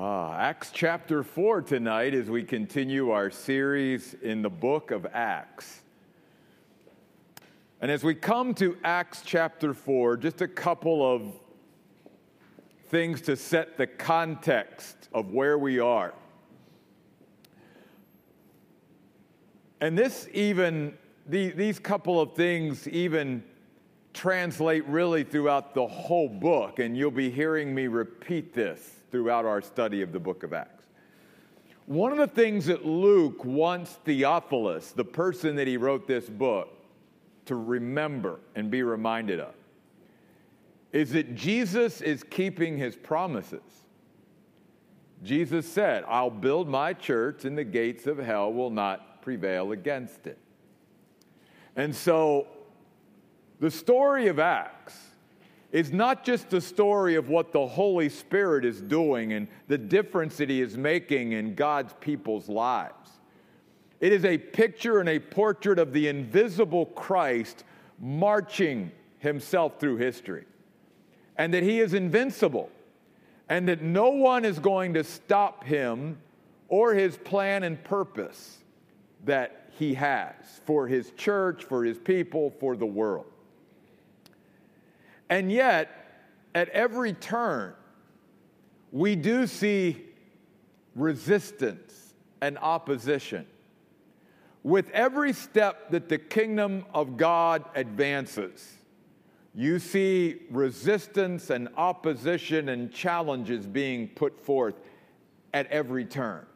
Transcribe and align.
Ah, 0.00 0.38
Acts 0.38 0.70
chapter 0.72 1.24
4 1.24 1.60
tonight 1.62 2.14
as 2.14 2.30
we 2.30 2.44
continue 2.44 3.10
our 3.10 3.32
series 3.32 4.14
in 4.22 4.42
the 4.42 4.48
book 4.48 4.92
of 4.92 5.04
Acts. 5.12 5.80
And 7.80 7.90
as 7.90 8.04
we 8.04 8.14
come 8.14 8.54
to 8.54 8.78
Acts 8.84 9.22
chapter 9.24 9.74
4, 9.74 10.16
just 10.18 10.40
a 10.40 10.46
couple 10.46 11.04
of 11.04 11.32
things 12.90 13.20
to 13.22 13.34
set 13.34 13.76
the 13.76 13.88
context 13.88 15.08
of 15.12 15.32
where 15.32 15.58
we 15.58 15.80
are. 15.80 16.14
And 19.80 19.98
this 19.98 20.28
even, 20.32 20.96
the, 21.26 21.50
these 21.50 21.80
couple 21.80 22.20
of 22.20 22.34
things 22.34 22.86
even 22.86 23.42
translate 24.14 24.86
really 24.86 25.24
throughout 25.24 25.74
the 25.74 25.88
whole 25.88 26.28
book, 26.28 26.78
and 26.78 26.96
you'll 26.96 27.10
be 27.10 27.32
hearing 27.32 27.74
me 27.74 27.88
repeat 27.88 28.54
this 28.54 28.97
throughout 29.10 29.44
our 29.44 29.60
study 29.60 30.02
of 30.02 30.12
the 30.12 30.20
book 30.20 30.42
of 30.42 30.52
Acts. 30.52 30.84
One 31.86 32.12
of 32.12 32.18
the 32.18 32.26
things 32.26 32.66
that 32.66 32.84
Luke 32.84 33.44
wants 33.44 33.92
Theophilus, 34.04 34.92
the 34.92 35.04
person 35.04 35.56
that 35.56 35.66
he 35.66 35.76
wrote 35.76 36.06
this 36.06 36.28
book, 36.28 36.68
to 37.46 37.56
remember 37.56 38.40
and 38.54 38.70
be 38.70 38.82
reminded 38.82 39.40
of 39.40 39.54
is 40.92 41.12
that 41.12 41.34
Jesus 41.34 42.00
is 42.00 42.22
keeping 42.22 42.76
his 42.76 42.94
promises. 42.94 43.62
Jesus 45.22 45.66
said, 45.70 46.04
I'll 46.06 46.30
build 46.30 46.68
my 46.68 46.92
church, 46.92 47.44
and 47.44 47.56
the 47.56 47.64
gates 47.64 48.06
of 48.06 48.18
hell 48.18 48.52
will 48.52 48.70
not 48.70 49.22
prevail 49.22 49.72
against 49.72 50.26
it. 50.26 50.38
And 51.74 51.94
so, 51.94 52.46
the 53.60 53.70
story 53.70 54.28
of 54.28 54.38
Acts 54.38 54.96
is 55.70 55.92
not 55.92 56.24
just 56.24 56.48
the 56.48 56.60
story 56.60 57.14
of 57.14 57.28
what 57.28 57.52
the 57.52 57.66
Holy 57.66 58.08
Spirit 58.08 58.64
is 58.64 58.80
doing 58.80 59.34
and 59.34 59.48
the 59.66 59.76
difference 59.76 60.36
that 60.38 60.48
He 60.48 60.62
is 60.62 60.76
making 60.76 61.32
in 61.32 61.54
God's 61.54 61.92
people's 62.00 62.48
lives. 62.48 63.10
It 64.00 64.12
is 64.12 64.24
a 64.24 64.38
picture 64.38 65.00
and 65.00 65.08
a 65.08 65.18
portrait 65.18 65.78
of 65.78 65.92
the 65.92 66.08
invisible 66.08 66.86
Christ 66.86 67.64
marching 67.98 68.92
Himself 69.18 69.78
through 69.78 69.96
history, 69.96 70.44
and 71.36 71.52
that 71.52 71.62
He 71.62 71.80
is 71.80 71.92
invincible, 71.92 72.70
and 73.48 73.68
that 73.68 73.82
no 73.82 74.10
one 74.10 74.44
is 74.44 74.58
going 74.58 74.94
to 74.94 75.04
stop 75.04 75.64
Him 75.64 76.18
or 76.68 76.94
His 76.94 77.16
plan 77.16 77.62
and 77.62 77.82
purpose 77.84 78.58
that 79.24 79.70
He 79.78 79.94
has 79.94 80.34
for 80.64 80.86
His 80.86 81.10
church, 81.10 81.64
for 81.64 81.84
His 81.84 81.98
people, 81.98 82.54
for 82.58 82.76
the 82.76 82.86
world. 82.86 83.26
And 85.30 85.52
yet, 85.52 85.90
at 86.54 86.68
every 86.70 87.12
turn, 87.12 87.74
we 88.92 89.16
do 89.16 89.46
see 89.46 90.04
resistance 90.94 92.14
and 92.40 92.58
opposition. 92.58 93.46
With 94.62 94.90
every 94.90 95.32
step 95.32 95.90
that 95.90 96.08
the 96.08 96.18
kingdom 96.18 96.84
of 96.92 97.16
God 97.16 97.64
advances, 97.74 98.74
you 99.54 99.78
see 99.78 100.42
resistance 100.50 101.50
and 101.50 101.68
opposition 101.76 102.68
and 102.70 102.92
challenges 102.92 103.66
being 103.66 104.08
put 104.08 104.38
forth 104.38 104.74
at 105.52 105.66
every 105.68 106.04
turn. 106.04 106.46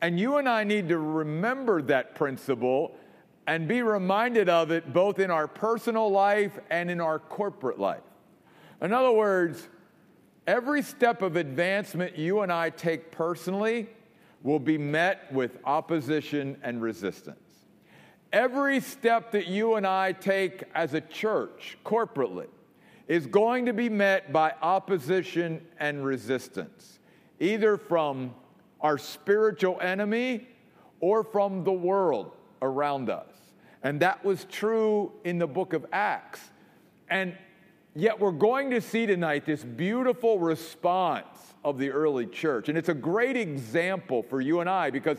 And 0.00 0.20
you 0.20 0.36
and 0.36 0.48
I 0.48 0.64
need 0.64 0.88
to 0.90 0.98
remember 0.98 1.80
that 1.82 2.14
principle 2.14 2.96
and 3.46 3.68
be 3.68 3.82
reminded 3.82 4.48
of 4.48 4.70
it 4.70 4.92
both 4.92 5.18
in 5.18 5.30
our 5.30 5.46
personal 5.46 6.10
life 6.10 6.58
and 6.70 6.90
in 6.90 7.00
our 7.00 7.18
corporate 7.18 7.78
life. 7.78 8.02
In 8.82 8.92
other 8.92 9.12
words, 9.12 9.68
every 10.46 10.82
step 10.82 11.22
of 11.22 11.36
advancement 11.36 12.16
you 12.16 12.40
and 12.40 12.52
I 12.52 12.70
take 12.70 13.10
personally 13.10 13.88
will 14.42 14.58
be 14.58 14.78
met 14.78 15.32
with 15.32 15.58
opposition 15.64 16.56
and 16.62 16.82
resistance. 16.82 17.38
Every 18.32 18.80
step 18.80 19.32
that 19.32 19.46
you 19.46 19.76
and 19.76 19.86
I 19.86 20.12
take 20.12 20.64
as 20.74 20.94
a 20.94 21.00
church, 21.00 21.78
corporately, 21.84 22.48
is 23.08 23.26
going 23.26 23.66
to 23.66 23.72
be 23.72 23.88
met 23.88 24.32
by 24.32 24.52
opposition 24.62 25.64
and 25.78 26.04
resistance, 26.04 26.98
either 27.38 27.76
from 27.76 28.34
our 28.80 28.98
spiritual 28.98 29.80
enemy 29.80 30.48
or 31.00 31.22
from 31.22 31.62
the 31.64 31.72
world 31.72 32.36
around 32.62 33.08
us. 33.08 33.35
And 33.86 34.00
that 34.00 34.24
was 34.24 34.44
true 34.46 35.12
in 35.22 35.38
the 35.38 35.46
book 35.46 35.72
of 35.72 35.86
Acts. 35.92 36.40
And 37.08 37.36
yet, 37.94 38.18
we're 38.18 38.32
going 38.32 38.70
to 38.70 38.80
see 38.80 39.06
tonight 39.06 39.46
this 39.46 39.62
beautiful 39.62 40.40
response 40.40 41.54
of 41.64 41.78
the 41.78 41.90
early 41.90 42.26
church. 42.26 42.68
And 42.68 42.76
it's 42.76 42.88
a 42.88 42.94
great 42.94 43.36
example 43.36 44.24
for 44.24 44.40
you 44.40 44.58
and 44.58 44.68
I 44.68 44.90
because 44.90 45.18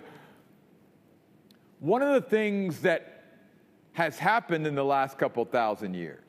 one 1.79 2.01
of 2.01 2.13
the 2.13 2.29
things 2.29 2.81
that 2.81 3.23
has 3.93 4.17
happened 4.19 4.67
in 4.67 4.75
the 4.75 4.83
last 4.83 5.17
couple 5.17 5.45
thousand 5.45 5.93
years 5.93 6.25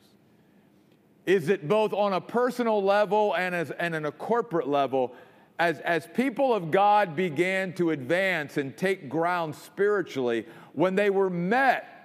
is 1.25 1.47
that 1.47 1.67
both 1.67 1.91
on 1.91 2.13
a 2.13 2.21
personal 2.21 2.81
level 2.81 3.35
and, 3.35 3.53
as, 3.53 3.69
and 3.71 3.93
on 3.95 4.05
a 4.05 4.13
corporate 4.13 4.69
level, 4.69 5.13
as, 5.59 5.81
as 5.81 6.07
people 6.13 6.53
of 6.53 6.71
God 6.71 7.17
began 7.17 7.73
to 7.73 7.91
advance 7.91 8.55
and 8.55 8.77
take 8.77 9.09
ground 9.09 9.53
spiritually, 9.55 10.45
when 10.71 10.95
they 10.95 11.09
were 11.09 11.29
met 11.29 11.97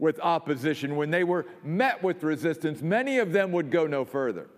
with 0.00 0.18
opposition, 0.20 0.96
when 0.96 1.10
they 1.10 1.22
were 1.22 1.46
met 1.62 2.02
with 2.02 2.24
resistance, 2.24 2.80
many 2.82 3.18
of 3.18 3.32
them 3.32 3.52
would 3.52 3.70
go 3.70 3.86
no 3.86 4.04
further. 4.04 4.48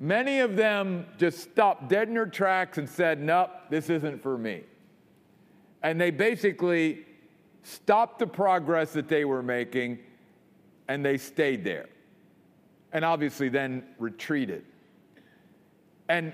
Many 0.00 0.40
of 0.40 0.56
them 0.56 1.06
just 1.18 1.38
stopped 1.40 1.88
dead 1.88 2.08
in 2.08 2.14
their 2.14 2.26
tracks 2.26 2.78
and 2.78 2.88
said, 2.88 3.20
Nope, 3.20 3.50
this 3.70 3.90
isn't 3.90 4.22
for 4.22 4.36
me. 4.36 4.64
And 5.82 6.00
they 6.00 6.10
basically 6.10 7.04
stopped 7.62 8.18
the 8.18 8.26
progress 8.26 8.92
that 8.94 9.06
they 9.08 9.24
were 9.24 9.42
making 9.42 9.98
and 10.88 11.04
they 11.04 11.18
stayed 11.18 11.62
there. 11.62 11.86
And 12.92 13.04
obviously 13.04 13.48
then 13.48 13.84
retreated. 13.98 14.64
And 16.08 16.32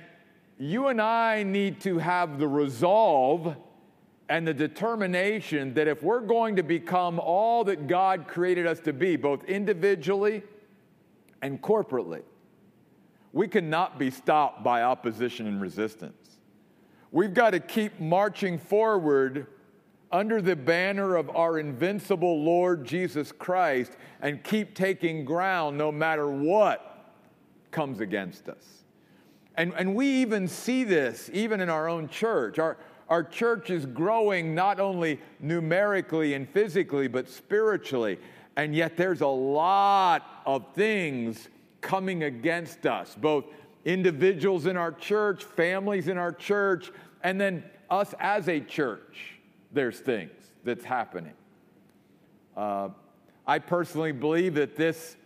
you 0.59 0.89
and 0.89 1.01
I 1.01 1.43
need 1.43 1.81
to 1.83 1.99
have 1.99 2.39
the 2.39 2.49
resolve 2.49 3.57
and 4.31 4.47
the 4.47 4.55
determination 4.55 5.75
that 5.75 5.89
if 5.89 6.05
we're 6.05 6.21
going 6.21 6.55
to 6.55 6.63
become 6.63 7.19
all 7.19 7.65
that 7.65 7.89
God 7.89 8.29
created 8.29 8.65
us 8.65 8.79
to 8.81 8.93
be, 8.93 9.17
both 9.17 9.43
individually 9.45 10.45
and 11.43 11.61
corporately, 11.61 12.23
we 13.33 13.49
cannot 13.49 13.99
be 13.99 14.09
stopped 14.09 14.63
by 14.63 14.83
opposition 14.83 15.49
and 15.49 15.61
resistance. 15.61 16.39
We've 17.11 17.35
got 17.35 17.51
to 17.51 17.61
keep 17.61 17.99
marching 17.99 18.57
forward 18.57 19.49
under 20.13 20.41
the 20.41 20.55
banner 20.55 21.17
of 21.17 21.29
our 21.31 21.59
invincible 21.59 22.41
Lord 22.41 22.85
Jesus 22.85 23.33
Christ 23.33 23.97
and 24.23 24.45
keep 24.45 24.77
taking 24.77 25.25
ground 25.25 25.77
no 25.77 25.91
matter 25.91 26.31
what 26.31 27.15
comes 27.73 27.99
against 27.99 28.49
us. 28.49 28.85
And, 29.57 29.73
and 29.77 29.97
we 29.97 30.07
even 30.07 30.47
see 30.47 30.85
this 30.85 31.29
even 31.33 31.61
in 31.61 31.69
our 31.69 31.89
own 31.89 32.09
church. 32.09 32.61
Our, 32.61 32.77
our 33.11 33.25
church 33.25 33.71
is 33.71 33.87
growing 33.87 34.55
not 34.55 34.79
only 34.79 35.21
numerically 35.41 36.35
and 36.35 36.49
physically, 36.49 37.09
but 37.09 37.29
spiritually. 37.29 38.19
And 38.57 38.75
yet 38.75 38.97
there's 38.97 39.21
a 39.21 39.27
lot 39.27 40.43
of 40.47 40.65
things 40.75 41.49
coming 41.81 42.23
against 42.23 42.87
us, 42.87 43.17
both 43.21 43.47
individuals 43.85 44.67
in 44.67 44.77
our 44.77 44.93
church, 44.93 45.43
families 45.43 46.07
in 46.07 46.19
our 46.19 46.33
church, 46.33 46.93
and 47.25 47.41
then 47.41 47.65
us 47.91 48.15
as 48.21 48.49
a 48.49 48.61
church. 48.61 49.39
There's 49.73 49.99
things 49.99 50.31
that's 50.63 50.85
happening. 50.85 51.33
Uh, 52.57 52.91
I 53.47 53.59
personally 53.59 54.13
believe 54.13 54.55
that 54.55 54.77
this 54.77 55.17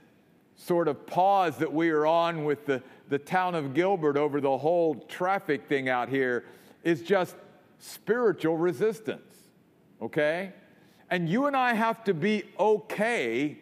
sort 0.56 0.89
of 0.89 1.06
pause 1.06 1.59
that 1.59 1.72
we 1.72 1.91
are 1.91 2.06
on 2.06 2.45
with 2.45 2.65
the, 2.65 2.83
the 3.11 3.19
town 3.19 3.55
of 3.55 3.75
Gilbert 3.75 4.16
over 4.16 4.41
the 4.41 4.56
whole 4.56 4.95
traffic 4.95 5.66
thing 5.66 5.89
out 5.89 6.09
here 6.09 6.45
is 6.84 7.03
just 7.03 7.34
spiritual 7.78 8.56
resistance, 8.56 9.34
okay? 10.00 10.53
And 11.10 11.28
you 11.28 11.47
and 11.47 11.56
I 11.56 11.74
have 11.74 12.04
to 12.04 12.15
be 12.15 12.44
okay 12.59 13.59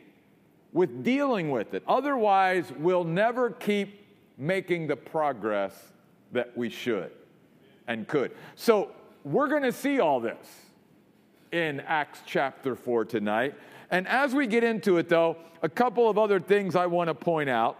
with 0.73 1.05
dealing 1.05 1.51
with 1.51 1.75
it. 1.75 1.83
Otherwise, 1.87 2.73
we'll 2.79 3.05
never 3.05 3.51
keep 3.51 4.07
making 4.39 4.87
the 4.87 4.97
progress 4.97 5.93
that 6.33 6.57
we 6.57 6.71
should 6.71 7.11
and 7.87 8.09
could. 8.09 8.33
So, 8.55 8.91
we're 9.25 9.49
going 9.49 9.63
to 9.63 9.73
see 9.73 10.01
all 10.01 10.19
this 10.19 10.49
in 11.53 11.81
Acts 11.81 12.21
chapter 12.27 12.75
4 12.75 13.05
tonight. 13.05 13.55
And 13.91 14.09
as 14.09 14.35
we 14.35 14.47
get 14.47 14.65
into 14.65 14.97
it, 14.97 15.09
though, 15.09 15.37
a 15.63 15.69
couple 15.69 16.09
of 16.09 16.19
other 16.19 16.41
things 16.41 16.75
I 16.75 16.87
want 16.87 17.09
to 17.09 17.15
point 17.15 17.49
out. 17.49 17.79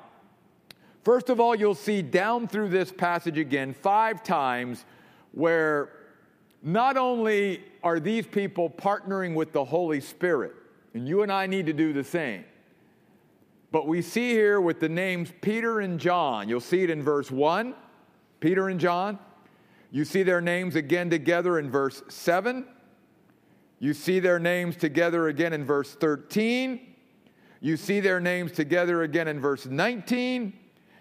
First 1.05 1.31
of 1.31 1.41
all, 1.41 1.55
you'll 1.55 1.75
see 1.75 2.01
down 2.01 2.47
through 2.47 2.69
this 2.69 2.93
passage 2.93 3.39
again 3.39 3.75
five 3.75 4.23
times 4.23 4.85
where 5.33 5.91
not 6.63 6.97
only 6.97 7.65
are 7.83 7.99
these 7.99 8.27
people 8.27 8.71
partnering 8.71 9.35
with 9.35 9.53
the 9.53 9.65
Holy 9.65 10.01
Spirit, 10.01 10.55
and 10.95 11.09
you 11.09 11.23
and 11.23 11.33
I 11.33 11.47
need 11.47 11.67
to 11.67 11.73
do 11.73 11.93
the 11.93 12.05
same, 12.05 12.45
but 13.73 13.87
we 13.87 14.03
see 14.03 14.31
here 14.31 14.61
with 14.61 14.81
the 14.81 14.89
names 14.89 15.33
Peter 15.41 15.81
and 15.81 15.99
John, 15.99 16.49
you'll 16.49 16.61
see 16.61 16.83
it 16.83 16.91
in 16.91 17.03
verse 17.03 17.31
1, 17.31 17.75
Peter 18.39 18.69
and 18.69 18.79
John. 18.79 19.19
You 19.91 20.05
see 20.05 20.23
their 20.23 20.41
names 20.41 20.77
again 20.77 21.11
together 21.11 21.59
in 21.59 21.71
verse 21.71 22.03
7. 22.09 22.67
You 23.79 23.95
see 23.95 24.21
their 24.21 24.39
names 24.39 24.77
together 24.77 25.29
again 25.29 25.53
in 25.53 25.65
verse 25.65 25.95
13. 25.95 26.95
You 27.61 27.77
see 27.77 28.01
their 28.01 28.21
names 28.21 28.53
together 28.53 29.03
again 29.03 29.29
in 29.29 29.41
verse 29.41 29.67
19. 29.67 30.53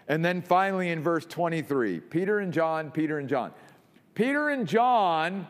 And 0.08 0.24
then 0.24 0.42
finally 0.42 0.90
in 0.90 1.02
verse 1.02 1.24
23 1.26 2.00
Peter 2.00 2.40
and 2.40 2.52
John, 2.52 2.90
Peter 2.90 3.18
and 3.18 3.28
John. 3.28 3.52
Peter 4.14 4.50
and 4.50 4.66
John 4.66 5.46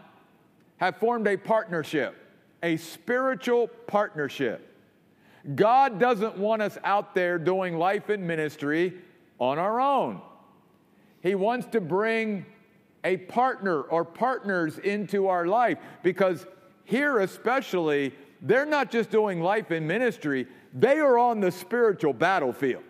have 0.77 0.97
formed 0.97 1.27
a 1.27 1.37
partnership, 1.37 2.15
a 2.63 2.77
spiritual 2.77 3.69
partnership. 3.87 4.69
God 5.55 5.99
doesn't 5.99 6.37
want 6.39 6.63
us 6.63 6.79
out 6.85 7.15
there 7.15 7.39
doing 7.39 7.77
life 7.77 8.09
and 8.09 8.27
ministry 8.27 8.95
on 9.39 9.59
our 9.59 9.81
own. 9.81 10.21
He 11.21 11.35
wants 11.35 11.67
to 11.69 11.81
bring 11.81 12.47
a 13.05 13.17
partner 13.17 13.83
or 13.83 14.05
partners 14.05 14.79
into 14.79 15.27
our 15.27 15.47
life 15.47 15.79
because 16.03 16.47
here, 16.85 17.19
especially, 17.21 18.15
they're 18.41 18.67
not 18.67 18.91
just 18.91 19.11
doing 19.11 19.41
life 19.41 19.71
and 19.71 19.87
ministry, 19.87 20.47
they 20.73 20.99
are 20.99 21.19
on 21.19 21.41
the 21.41 21.51
spiritual 21.51 22.13
battlefield. 22.13 22.85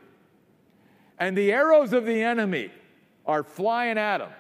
And 1.19 1.37
the 1.37 1.53
arrows 1.53 1.93
of 1.93 2.05
the 2.05 2.23
enemy 2.23 2.71
are 3.27 3.43
flying 3.43 3.97
at 3.97 4.19
them. 4.19 4.31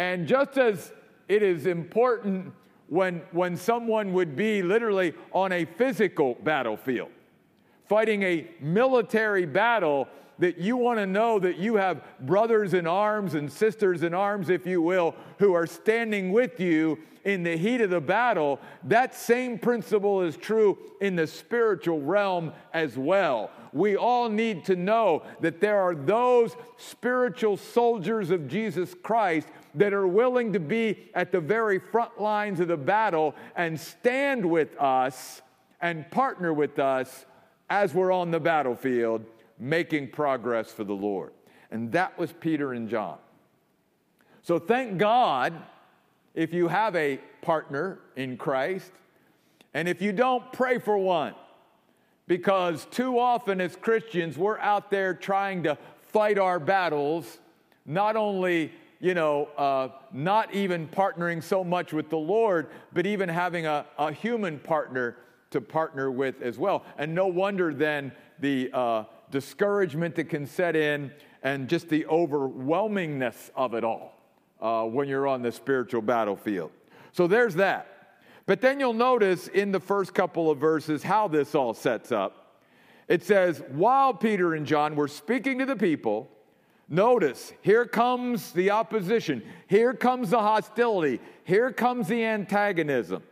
And 0.00 0.26
just 0.26 0.56
as 0.56 0.94
it 1.28 1.42
is 1.42 1.66
important 1.66 2.54
when, 2.88 3.20
when 3.32 3.54
someone 3.54 4.14
would 4.14 4.34
be 4.34 4.62
literally 4.62 5.12
on 5.30 5.52
a 5.52 5.66
physical 5.66 6.38
battlefield, 6.42 7.10
fighting 7.86 8.22
a 8.22 8.48
military 8.62 9.44
battle, 9.44 10.08
that 10.38 10.56
you 10.56 10.78
want 10.78 10.98
to 10.98 11.06
know 11.06 11.38
that 11.38 11.58
you 11.58 11.76
have 11.76 12.02
brothers 12.20 12.72
in 12.72 12.86
arms 12.86 13.34
and 13.34 13.52
sisters 13.52 14.02
in 14.02 14.14
arms, 14.14 14.48
if 14.48 14.66
you 14.66 14.80
will, 14.80 15.14
who 15.38 15.52
are 15.52 15.66
standing 15.66 16.32
with 16.32 16.58
you 16.58 16.98
in 17.24 17.42
the 17.42 17.58
heat 17.58 17.82
of 17.82 17.90
the 17.90 18.00
battle, 18.00 18.58
that 18.84 19.14
same 19.14 19.58
principle 19.58 20.22
is 20.22 20.34
true 20.38 20.78
in 21.02 21.14
the 21.14 21.26
spiritual 21.26 22.00
realm 22.00 22.54
as 22.72 22.96
well. 22.96 23.50
We 23.74 23.96
all 23.96 24.30
need 24.30 24.64
to 24.64 24.76
know 24.76 25.24
that 25.40 25.60
there 25.60 25.78
are 25.78 25.94
those 25.94 26.56
spiritual 26.78 27.58
soldiers 27.58 28.30
of 28.30 28.48
Jesus 28.48 28.94
Christ 29.02 29.48
that 29.74 29.92
are 29.92 30.06
willing 30.06 30.52
to 30.52 30.60
be 30.60 31.10
at 31.14 31.32
the 31.32 31.40
very 31.40 31.78
front 31.78 32.20
lines 32.20 32.60
of 32.60 32.68
the 32.68 32.76
battle 32.76 33.34
and 33.56 33.78
stand 33.78 34.48
with 34.48 34.76
us 34.80 35.42
and 35.80 36.10
partner 36.10 36.52
with 36.52 36.78
us 36.78 37.26
as 37.68 37.94
we're 37.94 38.12
on 38.12 38.30
the 38.30 38.40
battlefield 38.40 39.24
making 39.58 40.08
progress 40.08 40.72
for 40.72 40.84
the 40.84 40.94
Lord. 40.94 41.32
And 41.70 41.92
that 41.92 42.18
was 42.18 42.32
Peter 42.32 42.72
and 42.72 42.88
John. 42.88 43.18
So 44.42 44.58
thank 44.58 44.98
God 44.98 45.54
if 46.34 46.52
you 46.52 46.68
have 46.68 46.96
a 46.96 47.20
partner 47.42 48.00
in 48.16 48.36
Christ. 48.36 48.90
And 49.74 49.88
if 49.88 50.02
you 50.02 50.12
don't, 50.12 50.52
pray 50.52 50.78
for 50.78 50.98
one. 50.98 51.34
Because 52.26 52.86
too 52.86 53.18
often 53.18 53.60
as 53.60 53.76
Christians, 53.76 54.38
we're 54.38 54.58
out 54.58 54.90
there 54.90 55.14
trying 55.14 55.64
to 55.64 55.76
fight 56.02 56.38
our 56.38 56.58
battles, 56.58 57.38
not 57.86 58.16
only, 58.16 58.72
you 59.00 59.14
know, 59.14 59.48
uh, 59.56 59.88
not 60.12 60.54
even 60.54 60.86
partnering 60.86 61.42
so 61.42 61.64
much 61.64 61.92
with 61.92 62.10
the 62.10 62.18
Lord, 62.18 62.68
but 62.92 63.06
even 63.06 63.28
having 63.28 63.66
a, 63.66 63.86
a 63.98 64.12
human 64.12 64.58
partner 64.58 65.16
to 65.50 65.60
partner 65.60 66.10
with 66.10 66.42
as 66.42 66.58
well. 66.58 66.84
And 66.98 67.14
no 67.14 67.26
wonder 67.26 67.72
then 67.72 68.12
the 68.38 68.70
uh, 68.72 69.04
discouragement 69.30 70.14
that 70.16 70.28
can 70.28 70.46
set 70.46 70.76
in, 70.76 71.10
and 71.42 71.68
just 71.68 71.88
the 71.88 72.04
overwhelmingness 72.04 73.50
of 73.56 73.72
it 73.72 73.84
all 73.84 74.14
uh, 74.60 74.84
when 74.84 75.08
you're 75.08 75.26
on 75.26 75.40
the 75.40 75.50
spiritual 75.50 76.02
battlefield. 76.02 76.70
So 77.12 77.26
there's 77.26 77.54
that. 77.54 77.86
But 78.44 78.60
then 78.60 78.80
you'll 78.80 78.92
notice 78.92 79.48
in 79.48 79.72
the 79.72 79.80
first 79.80 80.12
couple 80.12 80.50
of 80.50 80.58
verses 80.58 81.02
how 81.02 81.28
this 81.28 81.54
all 81.54 81.72
sets 81.72 82.12
up. 82.12 82.58
It 83.08 83.22
says, 83.22 83.62
while 83.70 84.12
Peter 84.12 84.54
and 84.54 84.66
John 84.66 84.94
were 84.94 85.08
speaking 85.08 85.58
to 85.58 85.66
the 85.66 85.76
people, 85.76 86.30
notice 86.90 87.52
here 87.62 87.86
comes 87.86 88.52
the 88.52 88.70
opposition, 88.70 89.42
here 89.68 89.94
comes 89.94 90.30
the 90.30 90.40
hostility, 90.40 91.20
here 91.44 91.72
comes 91.72 92.08
the 92.08 92.24
antagonism. 92.24 93.22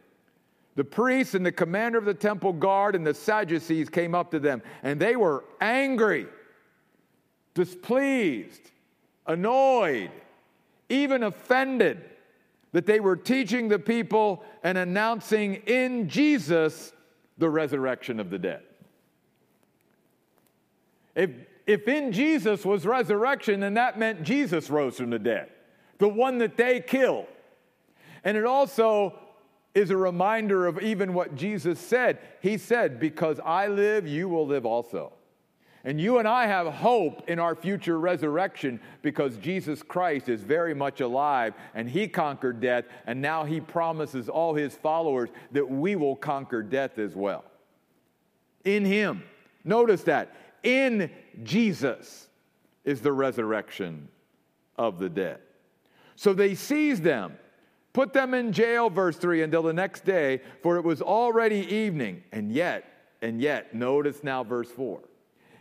The 0.76 0.84
priests 0.84 1.34
and 1.34 1.44
the 1.44 1.52
commander 1.52 1.98
of 1.98 2.04
the 2.04 2.14
temple 2.14 2.52
guard 2.52 2.94
and 2.94 3.04
the 3.04 3.12
Sadducees 3.12 3.88
came 3.88 4.14
up 4.14 4.30
to 4.30 4.38
them, 4.38 4.62
and 4.84 5.00
they 5.00 5.16
were 5.16 5.44
angry, 5.60 6.28
displeased, 7.54 8.70
annoyed, 9.26 10.12
even 10.88 11.24
offended 11.24 12.04
that 12.72 12.86
they 12.86 13.00
were 13.00 13.16
teaching 13.16 13.68
the 13.68 13.78
people 13.78 14.44
and 14.62 14.78
announcing 14.78 15.56
in 15.66 16.08
Jesus 16.08 16.92
the 17.38 17.48
resurrection 17.48 18.20
of 18.20 18.30
the 18.30 18.38
dead. 18.38 18.62
If, 21.14 21.30
if 21.68 21.86
in 21.86 22.12
Jesus 22.12 22.64
was 22.64 22.86
resurrection, 22.86 23.60
then 23.60 23.74
that 23.74 23.98
meant 23.98 24.22
Jesus 24.22 24.70
rose 24.70 24.96
from 24.96 25.10
the 25.10 25.18
dead, 25.18 25.50
the 25.98 26.08
one 26.08 26.38
that 26.38 26.56
they 26.56 26.80
killed. 26.80 27.26
And 28.24 28.38
it 28.38 28.46
also 28.46 29.18
is 29.74 29.90
a 29.90 29.96
reminder 29.96 30.66
of 30.66 30.80
even 30.80 31.12
what 31.12 31.34
Jesus 31.34 31.78
said. 31.78 32.20
He 32.40 32.56
said, 32.56 32.98
Because 32.98 33.38
I 33.44 33.66
live, 33.66 34.08
you 34.08 34.30
will 34.30 34.46
live 34.46 34.64
also. 34.64 35.12
And 35.84 36.00
you 36.00 36.18
and 36.18 36.26
I 36.26 36.46
have 36.46 36.72
hope 36.72 37.28
in 37.28 37.38
our 37.38 37.54
future 37.54 38.00
resurrection 38.00 38.80
because 39.02 39.36
Jesus 39.36 39.82
Christ 39.82 40.30
is 40.30 40.42
very 40.42 40.74
much 40.74 41.02
alive 41.02 41.52
and 41.74 41.88
he 41.88 42.08
conquered 42.08 42.60
death, 42.60 42.86
and 43.06 43.20
now 43.20 43.44
he 43.44 43.60
promises 43.60 44.30
all 44.30 44.54
his 44.54 44.74
followers 44.74 45.28
that 45.52 45.68
we 45.68 45.96
will 45.96 46.16
conquer 46.16 46.62
death 46.62 46.98
as 46.98 47.14
well. 47.14 47.44
In 48.64 48.86
him. 48.86 49.22
Notice 49.64 50.02
that. 50.04 50.34
In 50.62 51.10
Jesus 51.42 52.28
is 52.84 53.00
the 53.00 53.12
resurrection 53.12 54.08
of 54.76 54.98
the 54.98 55.08
dead. 55.08 55.40
So 56.16 56.32
they 56.32 56.54
seized 56.54 57.02
them 57.02 57.36
Put 57.98 58.12
them 58.12 58.32
in 58.32 58.52
jail, 58.52 58.90
verse 58.90 59.16
3, 59.16 59.42
until 59.42 59.64
the 59.64 59.72
next 59.72 60.04
day, 60.04 60.40
for 60.62 60.76
it 60.76 60.84
was 60.84 61.02
already 61.02 61.66
evening. 61.74 62.22
And 62.30 62.52
yet, 62.52 62.84
and 63.22 63.40
yet, 63.40 63.74
notice 63.74 64.22
now 64.22 64.44
verse 64.44 64.70
4. 64.70 65.00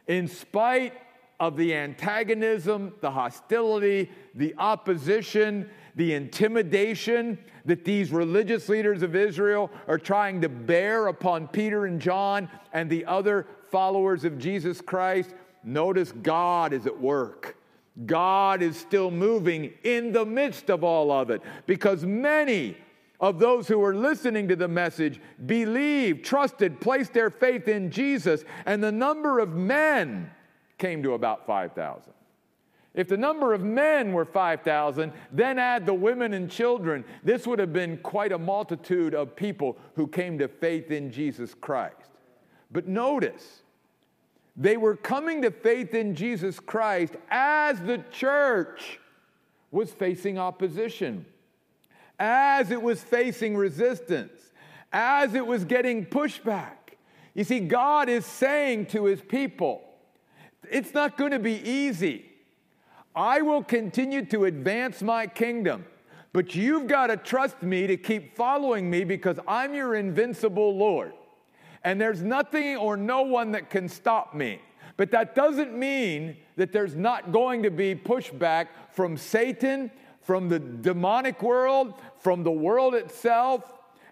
In 0.05 0.27
spite 0.27 0.93
of 1.39 1.57
the 1.57 1.73
antagonism, 1.73 2.93
the 3.01 3.09
hostility, 3.09 4.11
the 4.35 4.53
opposition, 4.59 5.67
the 5.95 6.13
intimidation 6.13 7.39
that 7.65 7.83
these 7.83 8.11
religious 8.11 8.69
leaders 8.69 9.01
of 9.01 9.15
Israel 9.15 9.71
are 9.87 9.97
trying 9.97 10.41
to 10.41 10.49
bear 10.49 11.07
upon 11.07 11.47
Peter 11.47 11.87
and 11.87 11.99
John 11.99 12.49
and 12.71 12.87
the 12.87 13.05
other 13.05 13.47
followers 13.71 14.23
of 14.23 14.37
Jesus 14.37 14.81
Christ, 14.81 15.33
notice 15.63 16.11
God 16.11 16.73
is 16.73 16.85
at 16.85 16.99
work. 16.99 17.57
God 18.05 18.61
is 18.61 18.77
still 18.77 19.09
moving 19.09 19.73
in 19.83 20.11
the 20.11 20.25
midst 20.25 20.69
of 20.69 20.83
all 20.83 21.11
of 21.11 21.29
it 21.29 21.41
because 21.65 22.05
many 22.05 22.77
of 23.19 23.39
those 23.39 23.67
who 23.67 23.79
were 23.79 23.95
listening 23.95 24.47
to 24.47 24.55
the 24.55 24.67
message 24.67 25.19
believed, 25.45 26.23
trusted, 26.23 26.79
placed 26.79 27.13
their 27.13 27.31
faith 27.31 27.67
in 27.67 27.89
Jesus, 27.89 28.45
and 28.65 28.83
the 28.83 28.91
number 28.91 29.39
of 29.39 29.55
men 29.55 30.29
came 30.77 31.01
to 31.01 31.13
about 31.13 31.47
5,000. 31.47 32.13
If 32.93 33.07
the 33.07 33.17
number 33.17 33.53
of 33.53 33.61
men 33.61 34.11
were 34.11 34.25
5,000, 34.25 35.11
then 35.31 35.59
add 35.59 35.85
the 35.85 35.93
women 35.93 36.33
and 36.33 36.49
children, 36.49 37.05
this 37.23 37.45
would 37.45 37.59
have 37.59 37.73
been 37.73 37.97
quite 37.97 38.31
a 38.31 38.37
multitude 38.37 39.13
of 39.13 39.35
people 39.35 39.77
who 39.95 40.07
came 40.07 40.37
to 40.39 40.47
faith 40.47 40.91
in 40.91 41.11
Jesus 41.11 41.53
Christ. 41.53 42.06
But 42.71 42.87
notice, 42.87 43.61
they 44.55 44.75
were 44.75 44.95
coming 44.95 45.43
to 45.43 45.51
faith 45.51 45.93
in 45.93 46.15
Jesus 46.15 46.59
Christ 46.59 47.13
as 47.29 47.79
the 47.79 48.03
church 48.11 48.99
was 49.71 49.91
facing 49.91 50.39
opposition, 50.39 51.25
as 52.19 52.71
it 52.71 52.81
was 52.81 53.01
facing 53.01 53.55
resistance, 53.55 54.51
as 54.91 55.35
it 55.35 55.45
was 55.45 55.63
getting 55.63 56.05
pushback. 56.05 56.71
You 57.35 57.43
see, 57.43 57.59
God 57.59 58.09
is 58.09 58.25
saying 58.25 58.87
to 58.87 59.05
his 59.05 59.21
people, 59.21 59.83
it's 60.69 60.93
not 60.93 61.17
going 61.17 61.31
to 61.31 61.39
be 61.39 61.61
easy. 61.69 62.25
I 63.15 63.41
will 63.41 63.63
continue 63.63 64.25
to 64.25 64.45
advance 64.45 65.01
my 65.01 65.27
kingdom, 65.27 65.85
but 66.33 66.55
you've 66.55 66.87
got 66.87 67.07
to 67.07 67.17
trust 67.17 67.61
me 67.61 67.85
to 67.87 67.95
keep 67.95 68.35
following 68.35 68.89
me 68.89 69.03
because 69.03 69.39
I'm 69.47 69.75
your 69.75 69.95
invincible 69.95 70.75
Lord 70.75 71.13
and 71.83 71.99
there's 71.99 72.21
nothing 72.21 72.77
or 72.77 72.97
no 72.97 73.21
one 73.21 73.51
that 73.51 73.69
can 73.69 73.87
stop 73.89 74.33
me. 74.33 74.59
But 74.97 75.11
that 75.11 75.35
doesn't 75.35 75.77
mean 75.77 76.37
that 76.55 76.71
there's 76.71 76.95
not 76.95 77.31
going 77.31 77.63
to 77.63 77.71
be 77.71 77.93
pushback 77.93 78.67
from 78.91 79.15
Satan, 79.15 79.91
from 80.21 80.49
the 80.49 80.59
demonic 80.59 81.41
world, 81.43 81.93
from 82.19 82.43
the 82.43 82.51
world 82.51 82.95
itself. 82.95 83.61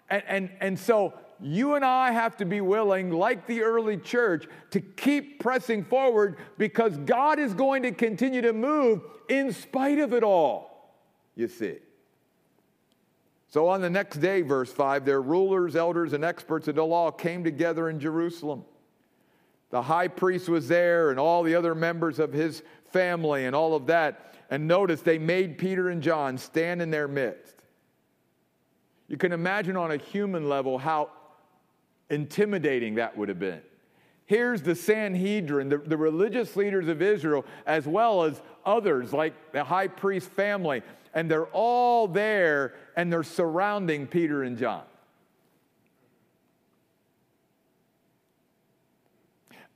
And, 0.08 0.22
and, 0.28 0.50
and 0.60 0.78
so 0.78 1.12
you 1.40 1.74
and 1.74 1.84
I 1.84 2.12
have 2.12 2.36
to 2.38 2.44
be 2.44 2.60
willing, 2.60 3.10
like 3.10 3.46
the 3.46 3.62
early 3.62 3.96
church, 3.96 4.46
to 4.70 4.80
keep 4.80 5.40
pressing 5.40 5.84
forward 5.84 6.38
because 6.56 6.96
God 6.98 7.38
is 7.38 7.52
going 7.52 7.82
to 7.82 7.90
continue 7.90 8.40
to 8.42 8.52
move 8.52 9.02
in 9.28 9.52
spite 9.52 9.98
of 9.98 10.12
it 10.12 10.22
all, 10.22 10.94
you 11.34 11.48
see. 11.48 11.78
So 13.48 13.68
on 13.68 13.80
the 13.80 13.90
next 13.90 14.18
day, 14.18 14.42
verse 14.42 14.72
5, 14.72 15.04
their 15.04 15.22
rulers, 15.22 15.76
elders, 15.76 16.12
and 16.12 16.24
experts 16.24 16.68
in 16.68 16.76
the 16.76 16.84
law 16.84 17.10
came 17.10 17.44
together 17.44 17.88
in 17.88 18.00
Jerusalem. 18.00 18.64
The 19.70 19.82
high 19.82 20.08
priest 20.08 20.48
was 20.48 20.68
there 20.68 21.10
and 21.10 21.18
all 21.18 21.42
the 21.42 21.54
other 21.54 21.74
members 21.74 22.18
of 22.18 22.32
his 22.32 22.62
family 22.92 23.44
and 23.44 23.54
all 23.54 23.74
of 23.74 23.86
that. 23.86 24.34
And 24.50 24.68
notice 24.68 25.00
they 25.00 25.18
made 25.18 25.58
Peter 25.58 25.90
and 25.90 26.02
John 26.02 26.38
stand 26.38 26.80
in 26.80 26.90
their 26.90 27.08
midst. 27.08 27.54
You 29.08 29.16
can 29.16 29.32
imagine 29.32 29.76
on 29.76 29.92
a 29.92 29.96
human 29.96 30.48
level 30.48 30.78
how 30.78 31.10
intimidating 32.10 32.96
that 32.96 33.16
would 33.16 33.28
have 33.28 33.38
been. 33.38 33.60
Here's 34.26 34.62
the 34.62 34.74
Sanhedrin, 34.74 35.68
the, 35.68 35.78
the 35.78 35.96
religious 35.96 36.56
leaders 36.56 36.88
of 36.88 37.00
Israel, 37.00 37.44
as 37.64 37.86
well 37.86 38.24
as 38.24 38.42
others 38.64 39.12
like 39.12 39.52
the 39.52 39.62
high 39.62 39.86
priest 39.86 40.28
family, 40.30 40.82
and 41.16 41.30
they're 41.30 41.46
all 41.46 42.06
there 42.06 42.74
and 42.94 43.10
they're 43.10 43.22
surrounding 43.22 44.06
Peter 44.06 44.42
and 44.42 44.58
John. 44.58 44.82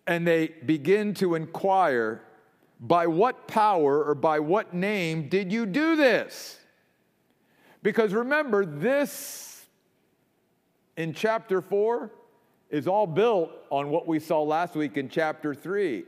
And 0.07 0.27
they 0.27 0.49
begin 0.67 1.15
to 1.15 1.35
inquire 1.35 2.21
by 2.79 3.07
what 3.07 3.49
power 3.49 4.05
or 4.05 4.15
by 4.15 4.39
what 4.39 4.75
name 4.75 5.31
did 5.31 5.51
you 5.51 5.65
do 5.65 5.97
this? 5.97 6.59
Because 7.83 8.13
remember, 8.13 8.67
this 8.67 9.65
in 10.99 11.15
chapter 11.15 11.63
4 11.63 12.11
is 12.69 12.87
all 12.87 13.07
built 13.07 13.51
on 13.71 13.89
what 13.89 14.07
we 14.07 14.19
saw 14.19 14.43
last 14.43 14.75
week 14.75 14.99
in 14.99 15.09
chapter 15.09 15.55
3. 15.55 16.05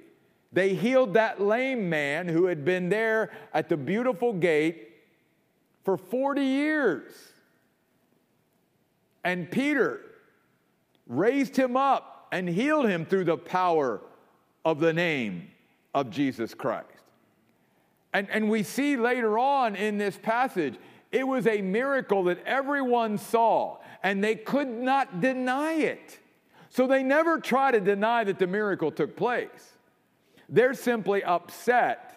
They 0.52 0.74
healed 0.74 1.14
that 1.14 1.40
lame 1.40 1.88
man 1.88 2.28
who 2.28 2.44
had 2.44 2.66
been 2.66 2.90
there 2.90 3.30
at 3.54 3.70
the 3.70 3.78
beautiful 3.78 4.34
gate 4.34 4.90
for 5.84 5.96
40 5.96 6.42
years. 6.42 7.12
And 9.24 9.50
Peter 9.50 10.00
raised 11.06 11.56
him 11.56 11.76
up 11.76 12.28
and 12.32 12.48
healed 12.48 12.88
him 12.88 13.04
through 13.04 13.24
the 13.24 13.36
power 13.36 14.00
of 14.64 14.80
the 14.80 14.92
name 14.92 15.48
of 15.94 16.10
Jesus 16.10 16.54
Christ. 16.54 16.86
And, 18.12 18.28
and 18.30 18.50
we 18.50 18.62
see 18.62 18.96
later 18.96 19.38
on 19.38 19.76
in 19.76 19.98
this 19.98 20.18
passage, 20.18 20.74
it 21.10 21.26
was 21.26 21.46
a 21.46 21.60
miracle 21.60 22.24
that 22.24 22.44
everyone 22.46 23.18
saw, 23.18 23.78
and 24.02 24.22
they 24.22 24.34
could 24.34 24.68
not 24.68 25.20
deny 25.20 25.74
it. 25.74 26.18
So 26.70 26.86
they 26.86 27.02
never 27.02 27.38
try 27.38 27.70
to 27.70 27.80
deny 27.80 28.24
that 28.24 28.38
the 28.38 28.46
miracle 28.46 28.90
took 28.90 29.14
place. 29.14 29.72
They're 30.48 30.74
simply 30.74 31.22
upset 31.22 32.11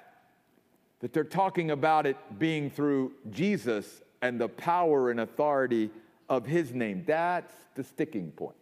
that 1.00 1.14
they're 1.14 1.24
talking 1.24 1.72
about 1.72 2.06
it 2.06 2.18
being 2.40 2.70
through 2.70 3.14
Jesus 3.30 4.02
and 4.22 4.40
the 4.40 4.48
power 4.48 5.12
and 5.12 5.20
authority 5.20 5.90
of 6.30 6.46
his 6.46 6.74
name. 6.74 7.04
That's 7.06 7.54
the 7.75 7.84
sticking 7.84 8.32
point. 8.32 8.56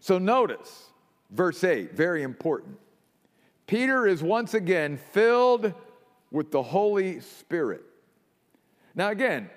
So 0.00 0.18
notice 0.18 0.86
verse 1.30 1.62
8, 1.62 1.94
very 1.94 2.22
important. 2.22 2.78
Peter 3.66 4.06
is 4.06 4.22
once 4.22 4.54
again 4.54 4.98
filled 5.12 5.72
with 6.32 6.50
the 6.50 6.62
Holy 6.62 7.20
Spirit. 7.20 7.82
Now, 8.94 9.10
again, 9.10 9.48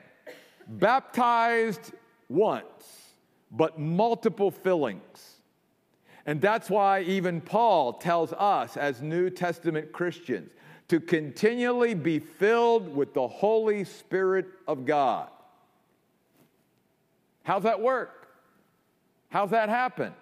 baptized 0.68 1.94
once, 2.30 3.14
but 3.52 3.80
multiple 3.80 4.52
fillings. 4.52 5.33
And 6.26 6.40
that's 6.40 6.70
why 6.70 7.02
even 7.02 7.42
Paul 7.42 7.94
tells 7.94 8.32
us 8.34 8.78
as 8.78 9.02
New 9.02 9.30
Testament 9.30 9.92
Christians 9.92 10.52
to 10.88 11.00
continually 11.00 11.94
be 11.94 12.20
filled 12.20 12.96
with 12.96 13.14
the 13.14 13.28
Holy 13.28 13.84
Spirit 13.84 14.46
of 14.68 14.86
God. 14.86 15.30
How's 17.44 17.64
that 17.64 17.82
work? 17.82 18.28
How's 19.30 19.50
that 19.50 19.70
happen? 19.70 20.14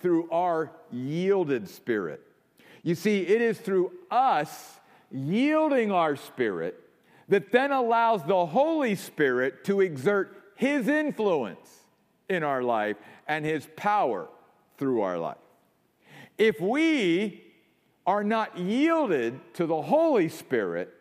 Through 0.00 0.30
our 0.30 0.70
yielded 0.92 1.68
spirit. 1.68 2.22
You 2.82 2.94
see, 2.94 3.22
it 3.22 3.40
is 3.40 3.58
through 3.58 3.92
us 4.10 4.78
yielding 5.10 5.90
our 5.90 6.14
spirit 6.14 6.78
that 7.28 7.50
then 7.50 7.72
allows 7.72 8.22
the 8.24 8.46
Holy 8.46 8.94
Spirit 8.94 9.64
to 9.64 9.80
exert 9.80 10.52
His 10.54 10.86
influence 10.86 11.84
in 12.28 12.42
our 12.42 12.62
life 12.62 12.96
and 13.26 13.44
His 13.44 13.66
power 13.76 14.28
through 14.78 15.02
our 15.02 15.18
life. 15.18 15.36
If 16.38 16.60
we 16.60 17.44
are 18.06 18.24
not 18.24 18.56
yielded 18.56 19.38
to 19.54 19.66
the 19.66 19.82
Holy 19.82 20.28
Spirit, 20.28 20.94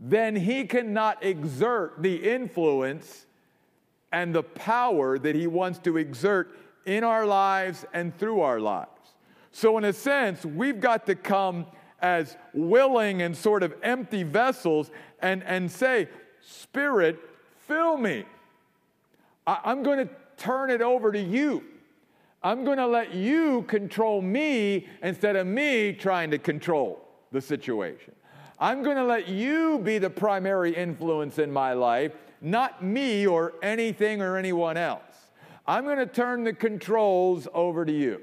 then 0.00 0.36
He 0.36 0.64
cannot 0.64 1.22
exert 1.24 2.02
the 2.02 2.16
influence 2.16 3.26
and 4.12 4.34
the 4.34 4.42
power 4.42 5.18
that 5.18 5.34
He 5.34 5.46
wants 5.46 5.78
to 5.80 5.98
exert 5.98 6.56
in 6.86 7.04
our 7.04 7.26
lives 7.26 7.84
and 7.92 8.16
through 8.16 8.40
our 8.40 8.60
lives. 8.60 8.90
So, 9.52 9.76
in 9.78 9.84
a 9.84 9.92
sense, 9.92 10.44
we've 10.44 10.80
got 10.80 11.06
to 11.06 11.14
come 11.14 11.66
as 12.00 12.36
willing 12.52 13.22
and 13.22 13.36
sort 13.36 13.62
of 13.62 13.74
empty 13.82 14.22
vessels 14.22 14.90
and, 15.20 15.42
and 15.44 15.70
say, 15.70 16.08
Spirit, 16.40 17.18
fill 17.66 17.96
me. 17.96 18.24
I, 19.46 19.58
I'm 19.64 19.82
going 19.82 20.06
to 20.06 20.14
turn 20.36 20.70
it 20.70 20.82
over 20.82 21.10
to 21.10 21.20
you. 21.20 21.64
I'm 22.46 22.64
going 22.64 22.78
to 22.78 22.86
let 22.86 23.12
you 23.12 23.62
control 23.62 24.22
me 24.22 24.86
instead 25.02 25.34
of 25.34 25.48
me 25.48 25.92
trying 25.92 26.30
to 26.30 26.38
control 26.38 27.04
the 27.32 27.40
situation. 27.40 28.14
I'm 28.60 28.84
going 28.84 28.96
to 28.96 29.04
let 29.04 29.26
you 29.26 29.80
be 29.80 29.98
the 29.98 30.10
primary 30.10 30.72
influence 30.72 31.40
in 31.40 31.50
my 31.50 31.72
life, 31.72 32.12
not 32.40 32.84
me 32.84 33.26
or 33.26 33.54
anything 33.64 34.22
or 34.22 34.36
anyone 34.36 34.76
else. 34.76 35.02
I'm 35.66 35.82
going 35.86 35.98
to 35.98 36.06
turn 36.06 36.44
the 36.44 36.52
controls 36.52 37.48
over 37.52 37.84
to 37.84 37.92
you. 37.92 38.22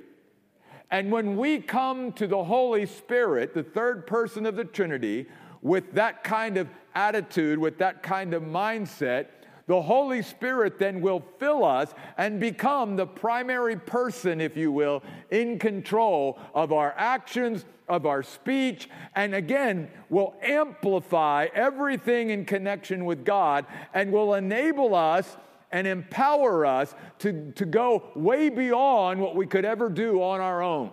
And 0.89 1.11
when 1.11 1.35
we 1.35 1.59
come 1.59 2.13
to 2.13 2.25
the 2.25 2.45
Holy 2.45 2.85
Spirit, 2.85 3.53
the 3.53 3.61
third 3.61 4.07
person 4.07 4.45
of 4.45 4.55
the 4.55 4.63
Trinity, 4.63 5.25
with 5.61 5.91
that 5.95 6.23
kind 6.23 6.55
of 6.55 6.69
attitude, 6.95 7.59
with 7.59 7.77
that 7.79 8.01
kind 8.01 8.33
of 8.33 8.43
mindset, 8.43 9.25
the 9.65 9.81
Holy 9.81 10.21
Spirit 10.21 10.77
then 10.77 10.99
will 11.01 11.23
fill 11.39 11.63
us 11.63 11.93
and 12.17 12.39
become 12.39 12.95
the 12.95 13.07
primary 13.07 13.77
person, 13.77 14.41
if 14.41 14.57
you 14.57 14.71
will, 14.71 15.03
in 15.31 15.57
control 15.57 16.37
of 16.53 16.73
our 16.73 16.93
actions, 16.97 17.65
of 17.87 18.05
our 18.05 18.23
speech, 18.23 18.89
and 19.15 19.33
again, 19.33 19.89
will 20.09 20.35
amplify 20.41 21.47
everything 21.53 22.29
in 22.29 22.45
connection 22.45 23.05
with 23.05 23.23
God 23.23 23.65
and 23.93 24.11
will 24.11 24.33
enable 24.33 24.95
us 24.95 25.37
and 25.71 25.87
empower 25.87 26.65
us 26.65 26.93
to, 27.19 27.51
to 27.53 27.65
go 27.65 28.03
way 28.15 28.49
beyond 28.49 29.19
what 29.19 29.35
we 29.35 29.47
could 29.47 29.65
ever 29.65 29.89
do 29.89 30.21
on 30.21 30.39
our 30.39 30.61
own. 30.61 30.91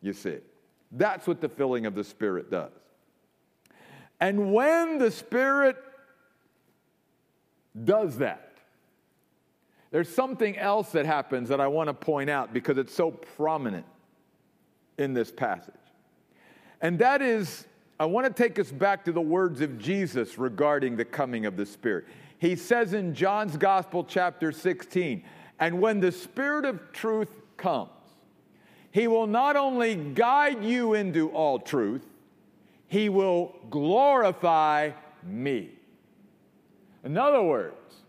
You 0.00 0.12
see, 0.12 0.38
that's 0.92 1.26
what 1.26 1.40
the 1.40 1.48
filling 1.48 1.86
of 1.86 1.94
the 1.94 2.04
Spirit 2.04 2.50
does. 2.50 2.70
And 4.20 4.52
when 4.54 4.98
the 4.98 5.10
Spirit 5.10 5.76
does 7.84 8.18
that. 8.18 8.42
There's 9.90 10.08
something 10.08 10.58
else 10.58 10.92
that 10.92 11.06
happens 11.06 11.48
that 11.48 11.60
I 11.60 11.68
want 11.68 11.88
to 11.88 11.94
point 11.94 12.28
out 12.28 12.52
because 12.52 12.76
it's 12.76 12.94
so 12.94 13.10
prominent 13.10 13.86
in 14.98 15.14
this 15.14 15.30
passage. 15.30 15.74
And 16.80 16.98
that 16.98 17.22
is, 17.22 17.66
I 17.98 18.04
want 18.04 18.26
to 18.26 18.32
take 18.32 18.58
us 18.58 18.70
back 18.70 19.04
to 19.04 19.12
the 19.12 19.20
words 19.20 19.60
of 19.60 19.78
Jesus 19.78 20.38
regarding 20.38 20.96
the 20.96 21.04
coming 21.04 21.46
of 21.46 21.56
the 21.56 21.64
Spirit. 21.64 22.04
He 22.38 22.56
says 22.56 22.92
in 22.92 23.14
John's 23.14 23.56
Gospel, 23.56 24.04
chapter 24.04 24.52
16, 24.52 25.22
and 25.58 25.80
when 25.80 26.00
the 26.00 26.12
Spirit 26.12 26.64
of 26.64 26.92
truth 26.92 27.40
comes, 27.56 27.90
he 28.90 29.08
will 29.08 29.26
not 29.26 29.56
only 29.56 29.94
guide 29.94 30.62
you 30.64 30.94
into 30.94 31.30
all 31.30 31.58
truth, 31.58 32.04
he 32.88 33.08
will 33.08 33.54
glorify 33.70 34.90
me. 35.22 35.70
In 37.06 37.16
other 37.16 37.40
words, 37.40 38.02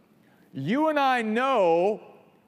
you 0.54 0.90
and 0.90 1.00
I 1.00 1.22
know 1.22 2.02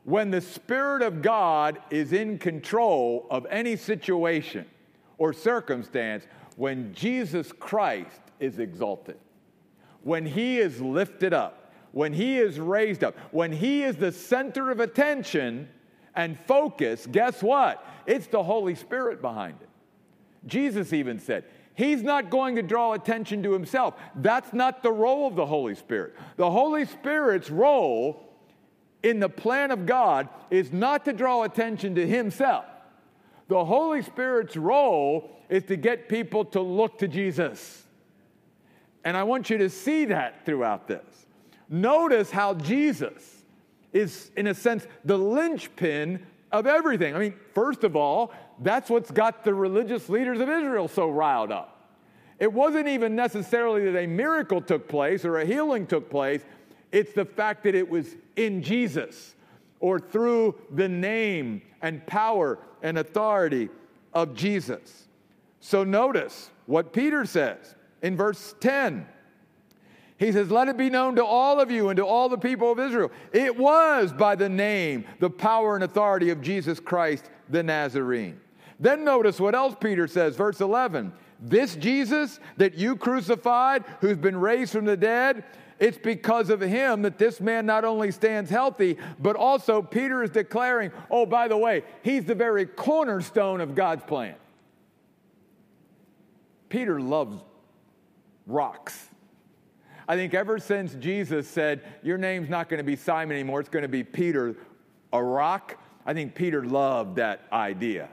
when 0.03 0.31
the 0.31 0.41
Spirit 0.41 1.03
of 1.03 1.21
God 1.21 1.77
is 1.91 2.11
in 2.11 2.39
control 2.39 3.27
of 3.29 3.45
any 3.51 3.75
situation 3.75 4.65
or 5.19 5.31
circumstance 5.31 6.25
when 6.55 6.91
Jesus 6.91 7.51
Christ 7.51 8.21
is 8.39 8.57
exalted, 8.57 9.19
when 10.01 10.25
He 10.25 10.57
is 10.57 10.81
lifted 10.81 11.35
up, 11.35 11.71
when 11.91 12.13
He 12.13 12.39
is 12.39 12.59
raised 12.59 13.03
up, 13.03 13.15
when 13.29 13.51
He 13.51 13.83
is 13.83 13.97
the 13.97 14.11
center 14.11 14.71
of 14.71 14.79
attention 14.79 15.69
and 16.15 16.39
focus, 16.47 17.07
guess 17.11 17.43
what? 17.43 17.85
It's 18.07 18.25
the 18.25 18.41
Holy 18.41 18.73
Spirit 18.73 19.21
behind 19.21 19.57
it. 19.61 19.69
Jesus 20.47 20.93
even 20.93 21.19
said, 21.19 21.43
He's 21.79 22.03
not 22.03 22.29
going 22.29 22.57
to 22.57 22.61
draw 22.61 22.91
attention 22.91 23.41
to 23.43 23.53
himself. 23.53 23.93
That's 24.13 24.51
not 24.51 24.83
the 24.83 24.91
role 24.91 25.27
of 25.27 25.37
the 25.37 25.45
Holy 25.45 25.75
Spirit. 25.75 26.13
The 26.35 26.51
Holy 26.51 26.83
Spirit's 26.83 27.49
role 27.49 28.21
in 29.01 29.21
the 29.21 29.29
plan 29.29 29.71
of 29.71 29.85
God 29.85 30.27
is 30.51 30.73
not 30.73 31.05
to 31.05 31.13
draw 31.13 31.43
attention 31.43 31.95
to 31.95 32.05
himself. 32.05 32.65
The 33.47 33.63
Holy 33.63 34.01
Spirit's 34.01 34.57
role 34.57 35.31
is 35.47 35.63
to 35.67 35.77
get 35.77 36.09
people 36.09 36.43
to 36.43 36.59
look 36.59 36.97
to 36.97 37.07
Jesus. 37.07 37.85
And 39.05 39.15
I 39.15 39.23
want 39.23 39.49
you 39.49 39.57
to 39.59 39.69
see 39.69 40.03
that 40.03 40.45
throughout 40.45 40.85
this. 40.85 41.27
Notice 41.69 42.29
how 42.29 42.55
Jesus 42.55 43.45
is, 43.93 44.31
in 44.35 44.47
a 44.47 44.53
sense, 44.53 44.85
the 45.05 45.17
linchpin 45.17 46.27
of 46.51 46.67
everything. 46.67 47.15
I 47.15 47.19
mean, 47.19 47.35
first 47.53 47.85
of 47.85 47.95
all, 47.95 48.33
that's 48.61 48.89
what's 48.89 49.11
got 49.11 49.43
the 49.43 49.53
religious 49.53 50.09
leaders 50.09 50.39
of 50.39 50.49
Israel 50.49 50.87
so 50.87 51.09
riled 51.09 51.51
up. 51.51 51.75
It 52.39 52.51
wasn't 52.51 52.87
even 52.87 53.15
necessarily 53.15 53.89
that 53.91 53.97
a 53.97 54.07
miracle 54.07 54.61
took 54.61 54.87
place 54.87 55.25
or 55.25 55.39
a 55.39 55.45
healing 55.45 55.87
took 55.87 56.09
place, 56.09 56.41
it's 56.91 57.13
the 57.13 57.25
fact 57.25 57.63
that 57.63 57.75
it 57.75 57.87
was 57.87 58.15
in 58.35 58.63
Jesus 58.63 59.35
or 59.79 59.99
through 59.99 60.55
the 60.71 60.87
name 60.87 61.61
and 61.81 62.05
power 62.07 62.59
and 62.81 62.97
authority 62.97 63.69
of 64.13 64.33
Jesus. 64.33 65.07
So 65.59 65.83
notice 65.83 66.49
what 66.65 66.93
Peter 66.93 67.25
says 67.25 67.75
in 68.01 68.15
verse 68.17 68.55
10. 68.59 69.05
He 70.17 70.31
says, 70.31 70.51
Let 70.51 70.67
it 70.67 70.77
be 70.77 70.89
known 70.89 71.15
to 71.15 71.23
all 71.23 71.61
of 71.61 71.71
you 71.71 71.89
and 71.89 71.97
to 71.97 72.05
all 72.05 72.27
the 72.27 72.37
people 72.37 72.71
of 72.71 72.79
Israel. 72.79 73.11
It 73.31 73.57
was 73.57 74.11
by 74.11 74.35
the 74.35 74.49
name, 74.49 75.05
the 75.19 75.29
power, 75.29 75.75
and 75.75 75.83
authority 75.83 76.29
of 76.29 76.41
Jesus 76.41 76.79
Christ 76.79 77.29
the 77.49 77.63
Nazarene. 77.63 78.39
Then 78.79 79.03
notice 79.03 79.39
what 79.39 79.55
else 79.55 79.75
Peter 79.79 80.07
says, 80.07 80.35
verse 80.35 80.61
11. 80.61 81.11
This 81.41 81.75
Jesus 81.75 82.39
that 82.57 82.75
you 82.75 82.95
crucified, 82.95 83.83
who's 84.01 84.17
been 84.17 84.37
raised 84.37 84.71
from 84.71 84.85
the 84.85 84.97
dead, 84.97 85.43
it's 85.79 85.97
because 85.97 86.49
of 86.49 86.59
him 86.59 87.03
that 87.03 87.17
this 87.17 87.39
man 87.39 87.65
not 87.65 87.85
only 87.85 88.11
stands 88.11 88.49
healthy, 88.49 88.97
but 89.17 89.35
also 89.35 89.81
Peter 89.81 90.23
is 90.23 90.29
declaring, 90.29 90.91
oh, 91.09 91.25
by 91.25 91.47
the 91.47 91.57
way, 91.57 91.83
he's 92.03 92.25
the 92.25 92.35
very 92.35 92.65
cornerstone 92.65 93.61
of 93.61 93.75
God's 93.75 94.03
plan. 94.03 94.35
Peter 96.67 96.99
loves 96.99 97.37
rocks. 98.45 99.07
I 100.07 100.15
think 100.15 100.33
ever 100.33 100.59
since 100.59 100.95
Jesus 100.95 101.47
said, 101.47 101.83
Your 102.03 102.17
name's 102.17 102.49
not 102.49 102.67
going 102.67 102.79
to 102.79 102.83
be 102.83 102.95
Simon 102.95 103.35
anymore, 103.35 103.59
it's 103.59 103.69
going 103.69 103.83
to 103.83 103.87
be 103.89 104.03
Peter, 104.03 104.55
a 105.13 105.23
rock, 105.23 105.77
I 106.05 106.13
think 106.13 106.35
Peter 106.35 106.65
loved 106.65 107.17
that 107.17 107.43
idea. 107.51 108.09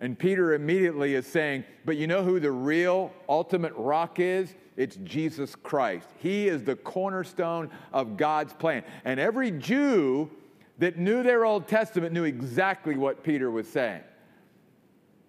And 0.00 0.18
Peter 0.18 0.54
immediately 0.54 1.14
is 1.14 1.26
saying, 1.26 1.64
But 1.84 1.96
you 1.96 2.06
know 2.06 2.22
who 2.22 2.38
the 2.38 2.52
real 2.52 3.12
ultimate 3.28 3.72
rock 3.76 4.20
is? 4.20 4.54
It's 4.76 4.96
Jesus 5.02 5.56
Christ. 5.56 6.06
He 6.18 6.46
is 6.46 6.62
the 6.62 6.76
cornerstone 6.76 7.70
of 7.92 8.16
God's 8.16 8.52
plan. 8.52 8.84
And 9.04 9.18
every 9.18 9.50
Jew 9.50 10.30
that 10.78 10.96
knew 10.96 11.24
their 11.24 11.44
Old 11.44 11.66
Testament 11.66 12.12
knew 12.12 12.22
exactly 12.22 12.94
what 12.94 13.24
Peter 13.24 13.50
was 13.50 13.68
saying. 13.68 14.02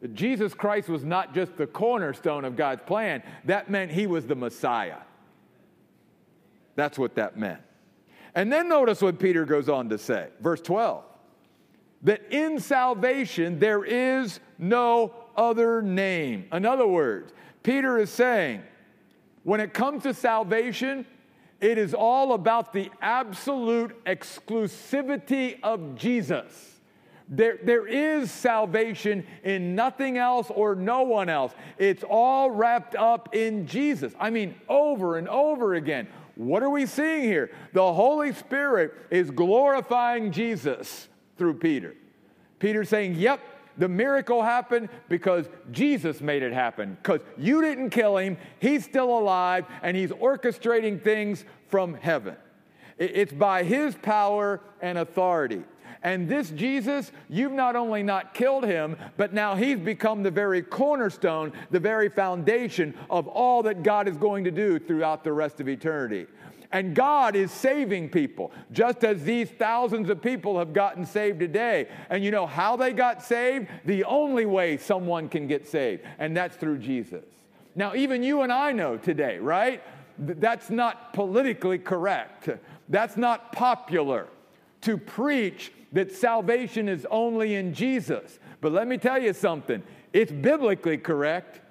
That 0.01 0.13
Jesus 0.13 0.53
Christ 0.53 0.87
was 0.87 1.03
not 1.03 1.33
just 1.33 1.57
the 1.57 1.65
cornerstone 1.65 2.45
of 2.45 2.55
God's 2.55 2.83
plan, 2.85 3.23
that 3.45 3.69
meant 3.71 3.91
he 3.91 4.05
was 4.05 4.27
the 4.27 4.35
Messiah. 4.35 4.99
That's 6.75 6.99
what 6.99 7.15
that 7.15 7.35
meant. 7.35 7.61
And 8.35 8.53
then 8.53 8.69
notice 8.69 9.01
what 9.01 9.17
Peter 9.17 9.45
goes 9.45 9.67
on 9.67 9.89
to 9.89 9.97
say, 9.97 10.27
verse 10.39 10.61
12 10.61 11.03
that 12.03 12.21
in 12.31 12.59
salvation 12.59 13.59
there 13.59 13.83
is 13.83 14.39
no 14.57 15.13
other 15.35 15.81
name. 15.81 16.45
In 16.51 16.65
other 16.65 16.87
words, 16.87 17.33
Peter 17.63 17.97
is 17.97 18.09
saying, 18.09 18.61
when 19.43 19.59
it 19.59 19.73
comes 19.73 20.03
to 20.03 20.13
salvation, 20.13 21.05
it 21.61 21.77
is 21.77 21.93
all 21.93 22.33
about 22.33 22.71
the 22.71 22.89
absolute 23.01 24.03
exclusivity 24.05 25.59
of 25.61 25.95
Jesus. 25.95 26.79
There, 27.27 27.59
there 27.63 27.85
is 27.85 28.31
salvation 28.31 29.25
in 29.43 29.75
nothing 29.75 30.17
else 30.17 30.49
or 30.49 30.73
no 30.73 31.03
one 31.03 31.29
else. 31.29 31.53
It's 31.77 32.03
all 32.03 32.49
wrapped 32.49 32.95
up 32.95 33.35
in 33.35 33.67
Jesus. 33.67 34.13
I 34.19 34.29
mean, 34.29 34.55
over 34.67 35.17
and 35.17 35.29
over 35.29 35.75
again. 35.75 36.07
What 36.35 36.63
are 36.63 36.69
we 36.69 36.85
seeing 36.85 37.23
here? 37.23 37.51
The 37.73 37.93
Holy 37.93 38.33
Spirit 38.33 38.93
is 39.11 39.29
glorifying 39.29 40.31
Jesus 40.31 41.08
through 41.39 41.55
Peter. 41.55 41.95
Peter 42.59 42.83
saying, 42.83 43.15
Yep, 43.15 43.39
the 43.77 43.87
miracle 43.87 44.43
happened 44.43 44.89
because 45.07 45.47
Jesus 45.71 46.21
made 46.21 46.43
it 46.43 46.53
happen. 46.53 46.97
Because 47.01 47.21
you 47.37 47.61
didn't 47.61 47.89
kill 47.89 48.17
him, 48.17 48.37
he's 48.59 48.83
still 48.83 49.17
alive, 49.17 49.65
and 49.81 49.95
he's 49.95 50.11
orchestrating 50.11 51.01
things 51.01 51.45
from 51.69 51.93
heaven. 51.95 52.35
It's 52.97 53.31
by 53.31 53.63
his 53.63 53.95
power 53.95 54.59
and 54.81 54.97
authority. 54.97 55.63
And 56.03 56.29
this 56.29 56.51
Jesus, 56.51 57.11
you've 57.29 57.51
not 57.51 57.75
only 57.75 58.03
not 58.03 58.33
killed 58.33 58.63
him, 58.63 58.95
but 59.17 59.33
now 59.33 59.55
he's 59.55 59.79
become 59.79 60.23
the 60.23 60.31
very 60.31 60.61
cornerstone, 60.61 61.51
the 61.71 61.79
very 61.79 62.09
foundation 62.09 62.93
of 63.09 63.27
all 63.27 63.63
that 63.63 63.83
God 63.83 64.07
is 64.07 64.15
going 64.15 64.45
to 64.45 64.51
do 64.51 64.79
throughout 64.79 65.23
the 65.23 65.33
rest 65.33 65.59
of 65.59 65.67
eternity. 65.67 66.27
And 66.71 66.93
God 66.93 67.35
is 67.35 67.51
saving 67.51 68.09
people, 68.09 68.51
just 68.71 69.03
as 69.03 69.23
these 69.23 69.49
thousands 69.49 70.09
of 70.09 70.21
people 70.21 70.59
have 70.59 70.71
gotten 70.71 71.03
saved 71.05 71.39
today. 71.39 71.87
And 72.11 72.23
you 72.23 72.29
know 72.29 72.45
how 72.45 72.75
they 72.75 72.93
got 72.93 73.23
saved? 73.23 73.67
The 73.85 74.03
only 74.03 74.45
way 74.45 74.77
someone 74.77 75.29
can 75.29 75.47
get 75.47 75.67
saved, 75.67 76.03
and 76.19 76.37
that's 76.37 76.55
through 76.55 76.77
Jesus. 76.77 77.25
Now, 77.75 77.95
even 77.95 78.21
you 78.21 78.41
and 78.41 78.51
I 78.51 78.71
know 78.71 78.97
today, 78.97 79.39
right? 79.39 79.81
That's 80.19 80.69
not 80.69 81.13
politically 81.13 81.79
correct. 81.79 82.49
That's 82.87 83.17
not 83.17 83.51
popular 83.51 84.27
to 84.81 84.97
preach 84.97 85.71
that 85.93 86.11
salvation 86.11 86.87
is 86.87 87.07
only 87.09 87.55
in 87.55 87.73
Jesus. 87.73 88.37
But 88.61 88.73
let 88.73 88.87
me 88.87 88.97
tell 88.97 89.19
you 89.19 89.33
something 89.33 89.81
it's 90.13 90.31
biblically 90.31 90.97
correct, 90.97 91.61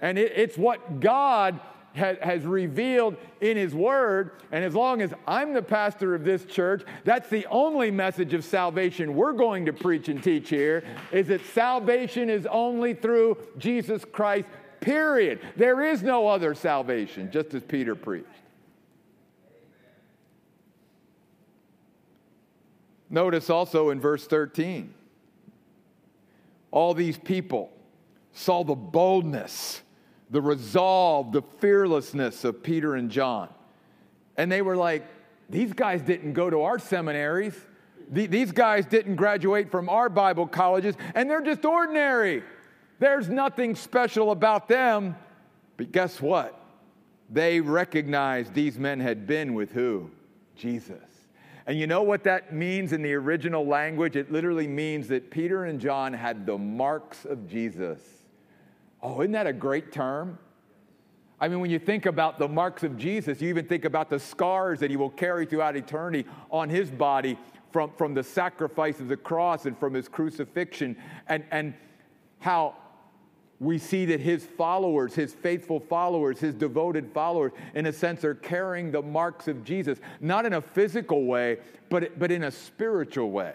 and 0.00 0.18
it's 0.18 0.56
what 0.56 1.00
God 1.00 1.60
has 1.96 2.44
revealed 2.44 3.16
in 3.40 3.56
His 3.56 3.74
Word. 3.74 4.32
And 4.52 4.64
as 4.64 4.74
long 4.74 5.02
as 5.02 5.12
I'm 5.26 5.52
the 5.52 5.62
pastor 5.62 6.14
of 6.14 6.24
this 6.24 6.44
church, 6.44 6.84
that's 7.04 7.28
the 7.28 7.46
only 7.46 7.90
message 7.90 8.34
of 8.34 8.44
salvation 8.44 9.14
we're 9.14 9.32
going 9.32 9.66
to 9.66 9.72
preach 9.72 10.08
and 10.08 10.22
teach 10.22 10.48
here 10.48 10.84
is 11.12 11.28
that 11.28 11.44
salvation 11.46 12.30
is 12.30 12.46
only 12.46 12.94
through 12.94 13.38
Jesus 13.58 14.04
Christ, 14.04 14.46
period. 14.80 15.40
There 15.56 15.82
is 15.82 16.02
no 16.02 16.28
other 16.28 16.54
salvation, 16.54 17.30
just 17.30 17.54
as 17.54 17.62
Peter 17.62 17.94
preached. 17.94 18.28
Notice 23.08 23.50
also 23.50 23.90
in 23.90 24.00
verse 24.00 24.26
13, 24.26 24.92
all 26.70 26.92
these 26.92 27.16
people 27.16 27.72
saw 28.32 28.64
the 28.64 28.74
boldness 28.74 29.80
the 30.30 30.40
resolve, 30.40 31.32
the 31.32 31.42
fearlessness 31.60 32.44
of 32.44 32.62
Peter 32.62 32.94
and 32.94 33.10
John. 33.10 33.48
And 34.36 34.50
they 34.50 34.62
were 34.62 34.76
like, 34.76 35.06
these 35.48 35.72
guys 35.72 36.02
didn't 36.02 36.32
go 36.32 36.50
to 36.50 36.62
our 36.62 36.78
seminaries. 36.78 37.54
These 38.10 38.52
guys 38.52 38.86
didn't 38.86 39.16
graduate 39.16 39.70
from 39.70 39.88
our 39.88 40.08
Bible 40.08 40.46
colleges, 40.46 40.94
and 41.14 41.28
they're 41.28 41.42
just 41.42 41.64
ordinary. 41.64 42.42
There's 42.98 43.28
nothing 43.28 43.74
special 43.74 44.30
about 44.30 44.68
them. 44.68 45.16
But 45.76 45.92
guess 45.92 46.20
what? 46.20 46.58
They 47.30 47.60
recognized 47.60 48.54
these 48.54 48.78
men 48.78 49.00
had 49.00 49.26
been 49.26 49.54
with 49.54 49.72
who? 49.72 50.10
Jesus. 50.54 51.02
And 51.66 51.78
you 51.78 51.88
know 51.88 52.02
what 52.02 52.22
that 52.24 52.54
means 52.54 52.92
in 52.92 53.02
the 53.02 53.12
original 53.14 53.66
language? 53.66 54.14
It 54.14 54.30
literally 54.30 54.68
means 54.68 55.08
that 55.08 55.30
Peter 55.30 55.64
and 55.64 55.80
John 55.80 56.12
had 56.12 56.46
the 56.46 56.56
marks 56.56 57.24
of 57.24 57.48
Jesus. 57.48 58.00
Oh, 59.02 59.20
isn't 59.20 59.32
that 59.32 59.46
a 59.46 59.52
great 59.52 59.92
term? 59.92 60.38
I 61.38 61.48
mean, 61.48 61.60
when 61.60 61.70
you 61.70 61.78
think 61.78 62.06
about 62.06 62.38
the 62.38 62.48
marks 62.48 62.82
of 62.82 62.96
Jesus, 62.96 63.42
you 63.42 63.48
even 63.50 63.66
think 63.66 63.84
about 63.84 64.08
the 64.08 64.18
scars 64.18 64.80
that 64.80 64.90
he 64.90 64.96
will 64.96 65.10
carry 65.10 65.44
throughout 65.44 65.76
eternity 65.76 66.24
on 66.50 66.70
his 66.70 66.90
body 66.90 67.38
from, 67.70 67.90
from 67.98 68.14
the 68.14 68.22
sacrifice 68.22 69.00
of 69.00 69.08
the 69.08 69.16
cross 69.16 69.66
and 69.66 69.78
from 69.78 69.92
his 69.92 70.08
crucifixion, 70.08 70.96
and, 71.28 71.44
and 71.50 71.74
how 72.38 72.74
we 73.60 73.78
see 73.78 74.06
that 74.06 74.20
his 74.20 74.44
followers, 74.44 75.14
his 75.14 75.34
faithful 75.34 75.80
followers, 75.80 76.38
his 76.38 76.54
devoted 76.54 77.10
followers, 77.12 77.52
in 77.74 77.86
a 77.86 77.92
sense, 77.92 78.24
are 78.24 78.34
carrying 78.34 78.90
the 78.90 79.02
marks 79.02 79.48
of 79.48 79.64
Jesus, 79.64 79.98
not 80.20 80.46
in 80.46 80.54
a 80.54 80.60
physical 80.60 81.24
way, 81.24 81.58
but, 81.90 82.18
but 82.18 82.30
in 82.30 82.44
a 82.44 82.50
spiritual 82.50 83.30
way. 83.30 83.54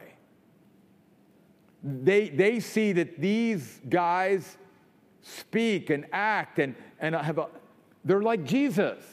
They, 1.83 2.29
they 2.29 2.59
see 2.59 2.93
that 2.93 3.19
these 3.19 3.81
guys 3.89 4.57
speak 5.21 5.89
and 5.89 6.05
act 6.11 6.59
and, 6.59 6.75
and 6.99 7.15
have 7.15 7.37
a, 7.37 7.47
they're 8.03 8.21
like 8.21 8.43
Jesus. 8.43 9.03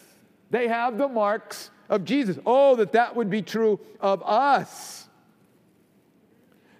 They 0.50 0.68
have 0.68 0.98
the 0.98 1.08
marks 1.08 1.70
of 1.88 2.04
Jesus. 2.04 2.38
Oh, 2.46 2.76
that 2.76 2.92
that 2.92 3.14
would 3.16 3.30
be 3.30 3.42
true 3.42 3.80
of 4.00 4.22
us. 4.22 5.08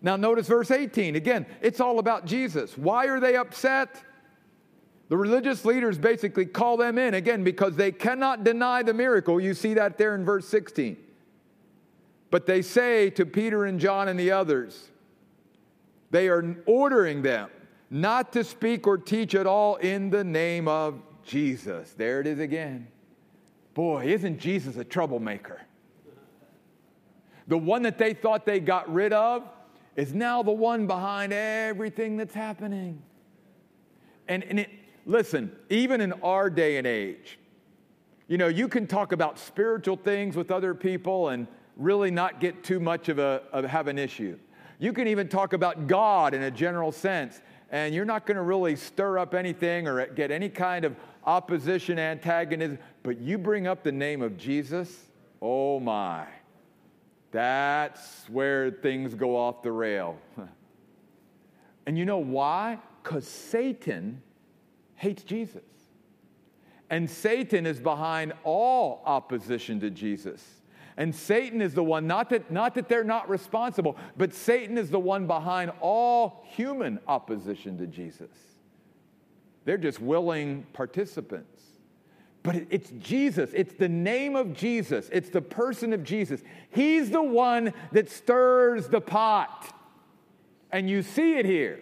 Now, 0.01 0.17
notice 0.17 0.47
verse 0.47 0.71
18. 0.71 1.17
Again, 1.17 1.47
it's 1.61 1.81
all 1.81 1.99
about 1.99 2.25
Jesus. 2.25 2.79
Why 2.79 3.07
are 3.07 3.21
they 3.21 3.37
upset? 3.37 4.03
The 5.09 5.17
religious 5.17 5.65
leaders 5.65 5.99
basically 5.99 6.47
call 6.47 6.77
them 6.77 6.99
in, 6.99 7.15
again, 7.15 7.43
because 7.43 7.77
they 7.77 7.91
cannot 7.91 8.45
deny 8.45 8.83
the 8.83 8.95
miracle. 8.95 9.41
You 9.41 9.55
see 9.55 9.75
that 9.75 9.99
there 9.99 10.15
in 10.15 10.25
verse 10.25 10.47
16. 10.49 10.97
But 12.31 12.47
they 12.47 12.63
say 12.63 13.11
to 13.11 13.25
Peter 13.25 13.65
and 13.65 13.81
John 13.81 14.09
and 14.09 14.21
the 14.21 14.31
others, 14.33 14.91
they 16.11 16.29
are 16.29 16.57
ordering 16.67 17.23
them 17.23 17.51
not 17.91 18.33
to 18.33 18.45
speak 18.45 18.87
or 18.87 18.99
teach 18.99 19.35
at 19.35 19.47
all 19.47 19.77
in 19.77 20.11
the 20.11 20.25
name 20.25 20.69
of 20.69 21.01
Jesus. 21.25 21.93
There 21.97 22.21
it 22.21 22.27
is 22.27 22.39
again. 22.39 22.89
Boy, 23.75 24.07
isn't 24.07 24.39
Jesus 24.39 24.77
a 24.77 24.85
troublemaker? 24.85 25.61
The 27.47 27.59
one 27.59 27.83
that 27.83 27.97
they 27.97 28.13
thought 28.13 28.45
they 28.45 28.61
got 28.61 28.93
rid 28.93 29.13
of 29.13 29.43
is 29.97 30.13
now 30.13 30.43
the 30.43 30.53
one 30.53 30.87
behind 30.87 31.33
everything 31.33 32.17
that's 32.17 32.35
happening. 32.35 33.03
And, 34.29 34.45
and 34.45 34.61
it, 34.61 34.71
listen, 35.07 35.51
even 35.71 36.01
in 36.01 36.13
our 36.23 36.51
day 36.51 36.77
and 36.77 36.87
age, 36.87 37.39
you 38.27 38.37
know, 38.37 38.49
you 38.49 38.69
can 38.69 38.87
talk 38.87 39.13
about 39.13 39.39
spiritual 39.39 39.97
things 39.97 40.37
with 40.37 40.51
other 40.51 40.75
people 40.75 41.31
and 41.31 41.47
really 41.77 42.11
not 42.11 42.41
get 42.41 42.63
too 42.63 42.79
much 42.79 43.09
of 43.09 43.19
a 43.19 43.43
of 43.53 43.65
have 43.65 43.87
an 43.89 43.99
issue. 43.99 44.39
You 44.79 44.93
can 44.93 45.09
even 45.09 45.29
talk 45.29 45.55
about 45.55 45.87
God 45.87 46.35
in 46.35 46.43
a 46.43 46.51
general 46.51 46.93
sense, 46.93 47.41
and 47.71 47.95
you're 47.95 48.05
not 48.05 48.27
going 48.27 48.37
to 48.37 48.43
really 48.43 48.77
stir 48.77 49.19
up 49.19 49.35
anything 49.35 49.87
or 49.87 50.07
get 50.07 50.31
any 50.31 50.49
kind 50.49 50.85
of 50.85 50.97
opposition, 51.25 51.99
antagonism. 51.99 52.79
But 53.03 53.19
you 53.19 53.39
bring 53.39 53.67
up 53.67 53.83
the 53.83 53.93
name 53.93 54.23
of 54.23 54.37
Jesus, 54.37 55.07
oh 55.43 55.79
my, 55.79 56.27
that's 57.31 58.25
where 58.31 58.71
things 58.71 59.15
go 59.15 59.37
off 59.37 59.63
the 59.63 59.73
rail. 59.73 60.19
and 61.87 61.99
you 61.99 62.05
know 62.05 62.19
why? 62.19 62.79
Because 63.03 63.29
Satan 63.29 64.23
hates 64.95 65.23
Jesus. 65.23 65.63
And 66.91 67.09
Satan 67.09 67.67
is 67.67 67.79
behind 67.81 68.33
all 68.45 69.03
opposition 69.05 69.79
to 69.81 69.91
Jesus. 69.91 70.58
And 70.99 71.15
Satan 71.15 71.63
is 71.63 71.75
the 71.75 71.83
one, 71.83 72.09
not 72.09 72.29
that, 72.31 72.51
not 72.51 72.75
that 72.75 72.89
they're 72.89 73.05
not 73.05 73.31
responsible, 73.31 73.97
but 74.17 74.35
Satan 74.35 74.77
is 74.77 74.91
the 74.91 74.99
one 74.99 75.29
behind 75.29 75.71
all 75.81 76.45
human 76.51 76.99
opposition 77.07 77.79
to 77.79 77.87
Jesus. 77.87 78.29
They're 79.65 79.79
just 79.79 80.01
willing 80.01 80.67
participants. 80.73 81.63
But 82.43 82.67
it's 82.71 82.91
Jesus. 82.99 83.51
It's 83.55 83.75
the 83.75 83.89
name 83.89 84.35
of 84.35 84.53
Jesus. 84.53 85.09
It's 85.13 85.31
the 85.31 85.41
person 85.41 85.93
of 85.93 86.03
Jesus. 86.03 86.43
He's 86.71 87.11
the 87.11 87.23
one 87.23 87.73
that 87.93 88.11
stirs 88.11 88.89
the 88.89 89.01
pot. 89.01 89.73
And 90.73 90.91
you 90.91 91.03
see 91.03 91.35
it 91.35 91.47
here. 91.47 91.79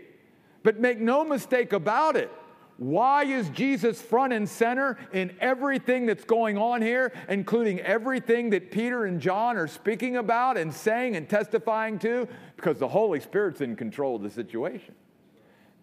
But 0.62 0.78
make 0.78 1.00
no 1.00 1.24
mistake 1.24 1.72
about 1.72 2.16
it. 2.16 2.30
Why 2.78 3.24
is 3.24 3.48
Jesus 3.50 4.02
front 4.02 4.34
and 4.34 4.46
center 4.46 4.98
in 5.12 5.34
everything 5.40 6.04
that's 6.04 6.24
going 6.24 6.58
on 6.58 6.82
here, 6.82 7.12
including 7.28 7.80
everything 7.80 8.50
that 8.50 8.70
Peter 8.70 9.06
and 9.06 9.18
John 9.18 9.56
are 9.56 9.66
speaking 9.66 10.16
about 10.16 10.58
and 10.58 10.72
saying 10.72 11.16
and 11.16 11.26
testifying 11.26 11.98
to? 12.00 12.28
Because 12.54 12.78
the 12.78 12.88
Holy 12.88 13.20
Spirit's 13.20 13.62
in 13.62 13.76
control 13.76 14.16
of 14.16 14.22
the 14.22 14.30
situation. 14.30 14.94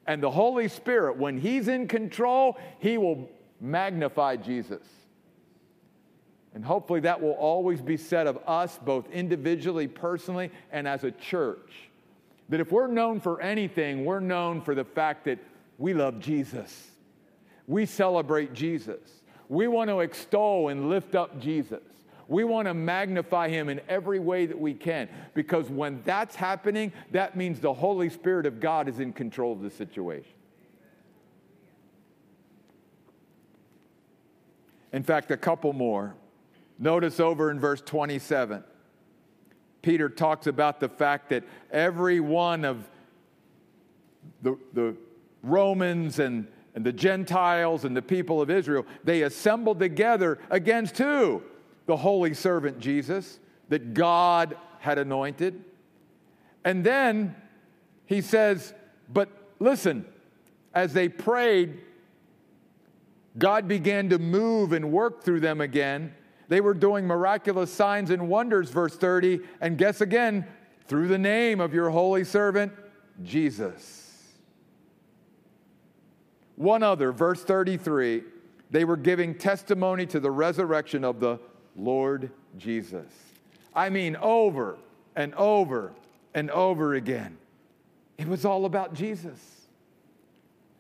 And 0.06 0.22
the 0.22 0.30
Holy 0.30 0.68
Spirit, 0.68 1.18
when 1.18 1.40
He's 1.40 1.68
in 1.68 1.88
control, 1.88 2.60
He 2.78 3.00
will 3.00 3.28
magnify 3.60 4.36
Jesus. 4.36 4.86
And 6.54 6.64
hopefully 6.64 7.00
that 7.00 7.20
will 7.20 7.32
always 7.32 7.82
be 7.82 7.98
said 7.98 8.28
of 8.28 8.38
us, 8.46 8.78
both 8.86 9.10
individually, 9.10 9.88
personally, 9.88 10.52
and 10.72 10.88
as 10.88 11.04
a 11.04 11.10
church. 11.10 11.90
That 12.50 12.60
if 12.60 12.72
we're 12.72 12.86
known 12.86 13.20
for 13.20 13.42
anything, 13.42 14.06
we're 14.06 14.20
known 14.20 14.62
for 14.62 14.76
the 14.76 14.84
fact 14.84 15.26
that 15.26 15.40
we 15.78 15.94
love 15.94 16.20
Jesus. 16.20 16.92
We 17.68 17.86
celebrate 17.86 18.54
Jesus. 18.54 19.00
We 19.50 19.68
want 19.68 19.90
to 19.90 20.00
extol 20.00 20.70
and 20.70 20.90
lift 20.90 21.16
up 21.16 21.40
Jesus. 21.40 21.82
We 22.28 22.44
want 22.44 22.68
to 22.68 22.74
magnify 22.74 23.50
him 23.50 23.70
in 23.70 23.82
every 23.90 24.20
way 24.20 24.46
that 24.46 24.60
we 24.60 24.74
can 24.74 25.10
because 25.34 25.70
when 25.70 26.02
that's 26.04 26.36
happening, 26.36 26.92
that 27.12 27.36
means 27.36 27.60
the 27.60 27.74
Holy 27.74 28.10
Spirit 28.10 28.46
of 28.46 28.60
God 28.60 28.88
is 28.88 29.00
in 29.00 29.14
control 29.14 29.52
of 29.52 29.62
the 29.62 29.70
situation. 29.70 30.32
In 34.94 35.04
fact, 35.04 35.32
a 35.32 35.38
couple 35.38 35.74
more. 35.74 36.16
Notice 36.80 37.20
over 37.20 37.52
in 37.52 37.60
verse 37.60 37.82
27, 37.82 38.64
Peter 39.82 40.08
talks 40.08 40.48
about 40.48 40.80
the 40.80 40.90
fact 40.90 41.30
that 41.30 41.44
every 41.72 42.20
one 42.20 42.64
of 42.64 42.88
the, 44.42 44.58
the 44.74 44.96
Romans 45.44 46.20
and, 46.20 46.48
and 46.74 46.86
the 46.86 46.94
Gentiles 46.94 47.86
and 47.86 47.96
the 47.96 48.02
people 48.02 48.42
of 48.42 48.50
Israel, 48.50 48.86
they 49.04 49.22
assembled 49.22 49.80
together 49.80 50.40
against 50.50 50.98
who? 50.98 51.44
The 51.86 51.98
holy 51.98 52.34
servant 52.34 52.80
Jesus 52.80 53.40
that 53.70 53.94
God 53.94 54.58
had 54.80 54.98
anointed. 54.98 55.64
And 56.66 56.84
then 56.84 57.36
he 58.06 58.22
says, 58.22 58.74
But 59.12 59.30
listen, 59.60 60.06
as 60.74 60.94
they 60.94 61.10
prayed, 61.10 61.82
God 63.38 63.68
began 63.68 64.10
to 64.10 64.20
move 64.20 64.74
and 64.74 64.92
work 64.92 65.24
through 65.24 65.40
them 65.40 65.62
again. 65.62 66.14
They 66.48 66.62
were 66.62 66.74
doing 66.74 67.08
miraculous 67.08 67.72
signs 67.72 68.10
and 68.10 68.30
wonders, 68.30 68.70
verse 68.70 68.96
30. 68.96 69.40
And 69.60 69.78
guess 69.78 70.02
again, 70.02 70.46
through 70.88 71.08
the 71.08 71.18
name 71.18 71.60
of 71.60 71.74
your 71.74 71.90
holy 71.90 72.24
servant, 72.24 72.74
Jesus. 73.24 74.03
One 76.56 76.84
other, 76.84 77.12
verse 77.12 77.44
33, 77.44 78.24
they 78.70 78.86
were 78.86 78.98
giving 78.98 79.36
testimony 79.36 80.06
to 80.08 80.20
the 80.20 80.32
resurrection 80.32 81.04
of 81.04 81.20
the 81.20 81.40
Lord 81.76 82.32
Jesus. 82.58 83.08
I 83.76 83.90
mean, 83.90 84.16
over 84.18 84.78
and 85.16 85.34
over 85.36 85.94
and 86.34 86.52
over 86.52 86.96
again. 86.96 87.38
It 88.18 88.28
was 88.28 88.46
all 88.46 88.66
about 88.66 88.94
Jesus. 88.94 89.40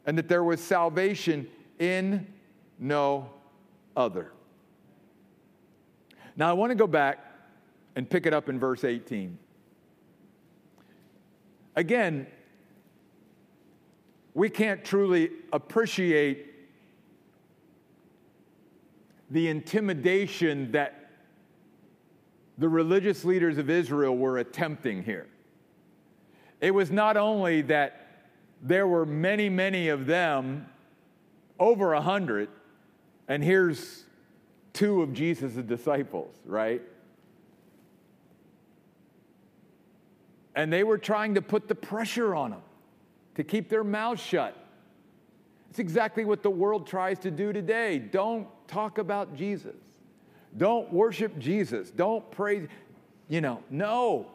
And 0.06 0.18
that 0.18 0.28
there 0.28 0.44
was 0.44 0.62
salvation 0.62 1.48
in 1.80 2.28
no 2.78 3.30
other. 3.96 4.32
Now, 6.36 6.50
I 6.50 6.54
want 6.54 6.72
to 6.72 6.76
go 6.76 6.88
back 6.88 7.20
and 7.96 8.10
pick 8.10 8.26
it 8.26 8.34
up 8.34 8.50
in 8.50 8.60
verse 8.60 8.84
18. 8.84 9.38
Again, 11.76 12.28
we 14.34 14.50
can't 14.50 14.84
truly 14.84 15.30
appreciate 15.52 16.48
the 19.30 19.48
intimidation 19.48 20.72
that 20.72 21.10
the 22.58 22.70
religious 22.70 23.26
leaders 23.26 23.58
of 23.58 23.70
Israel 23.70 24.16
were 24.16 24.38
attempting 24.38 25.04
here. 25.04 25.28
It 26.62 26.72
was 26.72 26.92
not 26.92 27.18
only 27.18 27.62
that 27.64 28.08
there 28.62 28.88
were 28.88 29.06
many, 29.06 29.50
many 29.50 29.90
of 29.90 30.06
them, 30.06 30.68
over 31.60 31.94
a 31.94 32.02
hundred, 32.02 32.50
and 33.28 33.44
here's 33.44 34.04
two 34.72 35.02
of 35.02 35.14
Jesus' 35.14 35.54
disciples, 35.54 36.36
right? 36.46 36.82
And 40.56 40.72
they 40.72 40.84
were 40.84 40.98
trying 40.98 41.36
to 41.36 41.42
put 41.42 41.68
the 41.68 41.76
pressure 41.76 42.36
on 42.36 42.52
them 42.52 42.62
to 43.36 43.44
keep 43.44 43.70
their 43.70 43.84
mouths 43.84 44.22
shut. 44.22 44.56
It's 45.70 45.80
exactly 45.80 46.24
what 46.24 46.44
the 46.44 46.52
world 46.52 46.86
tries 46.86 47.18
to 47.20 47.32
do 47.32 47.52
today. 47.52 47.98
Don't 47.98 48.48
talk 48.68 49.00
about 49.00 49.36
Jesus. 49.36 49.76
Don't 50.56 50.92
worship 50.94 51.38
Jesus. 51.40 51.90
Don't 51.90 52.30
praise. 52.32 52.68
You 53.28 53.42
know, 53.42 53.64
no. 53.72 54.28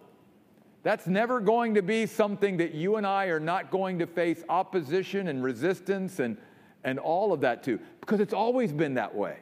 That's 0.83 1.07
never 1.07 1.41
going 1.41 1.75
to 1.75 1.83
be 1.83 2.07
something 2.07 2.57
that 2.57 2.75
you 2.75 2.97
and 2.97 3.07
I 3.07 3.27
are 3.27 3.41
not 3.41 3.71
going 3.71 4.01
to 4.01 4.07
face 4.07 4.43
opposition 4.49 5.29
and 5.29 5.43
resistance 5.43 6.19
and, 6.19 6.37
and 6.83 6.99
all 6.99 7.33
of 7.33 7.43
that 7.43 7.63
too, 7.63 7.79
because 8.01 8.21
it's 8.21 8.35
always 8.35 8.73
been 8.73 8.95
that 8.95 9.15
way. 9.15 9.37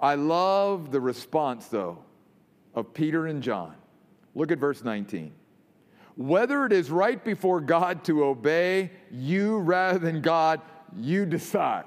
I 0.00 0.14
love 0.14 0.90
the 0.90 1.00
response, 1.00 1.66
though, 1.66 1.98
of 2.74 2.94
Peter 2.94 3.26
and 3.26 3.42
John. 3.42 3.74
Look 4.34 4.50
at 4.50 4.58
verse 4.58 4.82
19 4.82 5.32
whether 6.20 6.66
it 6.66 6.72
is 6.72 6.90
right 6.90 7.24
before 7.24 7.62
God 7.62 8.04
to 8.04 8.24
obey 8.24 8.90
you 9.10 9.56
rather 9.56 9.98
than 9.98 10.20
God, 10.20 10.60
you 10.94 11.24
decide. 11.24 11.84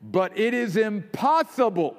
But 0.00 0.38
it 0.38 0.54
is 0.54 0.76
impossible 0.76 1.96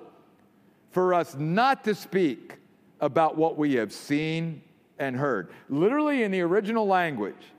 for 0.91 1.13
us 1.13 1.35
not 1.37 1.83
to 1.83 1.93
speak 1.93 2.55
about 3.01 3.35
what 3.35 3.57
we 3.57 3.73
have 3.73 3.91
seen 3.91 4.61
and 4.97 5.13
heard. 5.13 5.49
Literally, 5.67 6.23
in 6.23 6.31
the 6.31 6.39
original 6.39 6.87
language, 6.87 7.51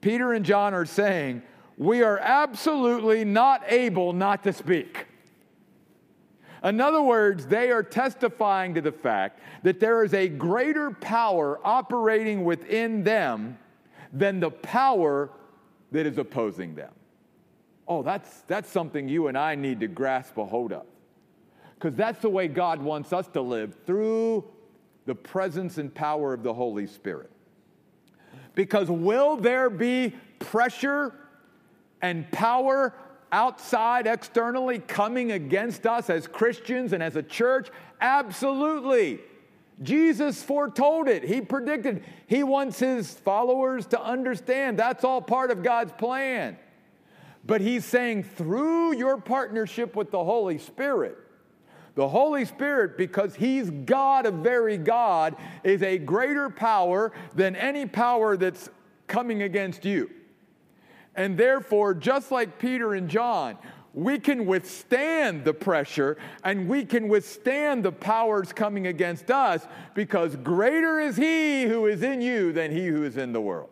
Peter 0.00 0.32
and 0.32 0.42
John 0.42 0.72
are 0.72 0.86
saying, 0.86 1.42
We 1.76 2.02
are 2.02 2.18
absolutely 2.20 3.26
not 3.26 3.64
able 3.66 4.14
not 4.14 4.42
to 4.44 4.54
speak. 4.54 5.08
In 6.62 6.80
other 6.80 7.02
words, 7.02 7.46
they 7.46 7.70
are 7.70 7.82
testifying 7.82 8.74
to 8.74 8.80
the 8.80 8.92
fact 8.92 9.40
that 9.62 9.80
there 9.80 10.04
is 10.04 10.12
a 10.12 10.28
greater 10.28 10.90
power 10.90 11.58
operating 11.64 12.44
within 12.44 13.02
them 13.02 13.58
than 14.12 14.40
the 14.40 14.50
power 14.50 15.30
that 15.92 16.06
is 16.06 16.18
opposing 16.18 16.74
them. 16.74 16.92
Oh, 17.88 18.02
that's, 18.02 18.42
that's 18.42 18.70
something 18.70 19.08
you 19.08 19.28
and 19.28 19.36
I 19.38 19.54
need 19.54 19.80
to 19.80 19.88
grasp 19.88 20.36
a 20.36 20.44
hold 20.44 20.72
of. 20.72 20.86
Because 21.74 21.96
that's 21.96 22.20
the 22.20 22.28
way 22.28 22.46
God 22.46 22.82
wants 22.82 23.12
us 23.12 23.26
to 23.28 23.40
live 23.40 23.74
through 23.86 24.44
the 25.06 25.14
presence 25.14 25.78
and 25.78 25.92
power 25.92 26.34
of 26.34 26.42
the 26.42 26.52
Holy 26.52 26.86
Spirit. 26.86 27.30
Because 28.54 28.90
will 28.90 29.36
there 29.36 29.70
be 29.70 30.14
pressure 30.38 31.14
and 32.02 32.30
power 32.30 32.94
outside, 33.32 34.06
externally 34.06 34.78
coming 34.78 35.32
against 35.32 35.86
us 35.86 36.10
as 36.10 36.26
Christians 36.26 36.92
and 36.92 37.02
as 37.02 37.16
a 37.16 37.22
church? 37.22 37.68
Absolutely. 38.00 39.20
Jesus 39.82 40.42
foretold 40.42 41.08
it. 41.08 41.24
He 41.24 41.40
predicted. 41.40 42.04
He 42.26 42.42
wants 42.42 42.78
his 42.78 43.14
followers 43.14 43.86
to 43.86 44.02
understand 44.02 44.78
that's 44.78 45.04
all 45.04 45.22
part 45.22 45.50
of 45.50 45.62
God's 45.62 45.92
plan. 45.92 46.56
But 47.44 47.60
he's 47.60 47.84
saying 47.84 48.24
through 48.24 48.96
your 48.96 49.16
partnership 49.16 49.96
with 49.96 50.10
the 50.10 50.22
Holy 50.22 50.58
Spirit, 50.58 51.16
the 51.94 52.08
Holy 52.08 52.44
Spirit, 52.44 52.96
because 52.96 53.34
He's 53.34 53.70
God 53.70 54.26
of 54.26 54.34
very 54.34 54.78
God, 54.78 55.36
is 55.64 55.82
a 55.82 55.98
greater 55.98 56.48
power 56.48 57.12
than 57.34 57.56
any 57.56 57.86
power 57.86 58.36
that's 58.36 58.70
coming 59.06 59.42
against 59.42 59.84
you. 59.84 60.10
And 61.14 61.36
therefore, 61.36 61.94
just 61.94 62.30
like 62.30 62.58
Peter 62.58 62.94
and 62.94 63.08
John, 63.08 63.58
we 63.92 64.18
can 64.18 64.46
withstand 64.46 65.44
the 65.44 65.52
pressure 65.52 66.16
and 66.44 66.68
we 66.68 66.84
can 66.84 67.08
withstand 67.08 67.84
the 67.84 67.92
powers 67.92 68.52
coming 68.52 68.86
against 68.86 69.30
us 69.30 69.66
because 69.94 70.36
greater 70.36 71.00
is 71.00 71.16
He 71.16 71.64
who 71.64 71.86
is 71.86 72.02
in 72.02 72.20
you 72.20 72.52
than 72.52 72.70
He 72.70 72.86
who 72.86 73.02
is 73.02 73.16
in 73.16 73.32
the 73.32 73.40
world. 73.40 73.70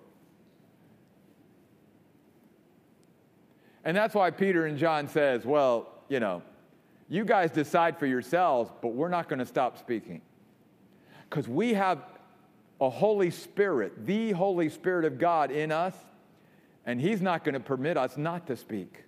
And 3.85 3.97
that's 3.97 4.15
why 4.15 4.31
Peter 4.31 4.67
and 4.67 4.77
John 4.77 5.09
says, 5.09 5.47
well, 5.47 5.89
you 6.09 6.21
know, 6.21 6.43
you 7.09 7.25
guys 7.25 7.51
decide 7.51 7.99
for 7.99 8.07
yourselves, 8.07 8.71
but 8.83 8.89
we're 8.89 9.09
not 9.09 9.29
going 9.29 9.39
to 9.39 9.47
stop 9.47 9.79
speaking. 9.79 10.21
Because 11.31 11.49
we 11.49 11.75
have 11.75 12.03
a 12.81 12.91
Holy 12.91 13.31
Spirit, 13.31 14.07
the 14.07 14.33
Holy 14.33 14.69
Spirit 14.69 15.05
of 15.05 15.19
God 15.19 15.51
in 15.51 15.73
us, 15.73 15.95
and 16.89 16.99
He's 16.99 17.21
not 17.21 17.45
going 17.45 17.53
to 17.53 17.61
permit 17.61 17.99
us 17.99 18.17
not 18.17 18.47
to 18.47 18.57
speak. 18.57 19.05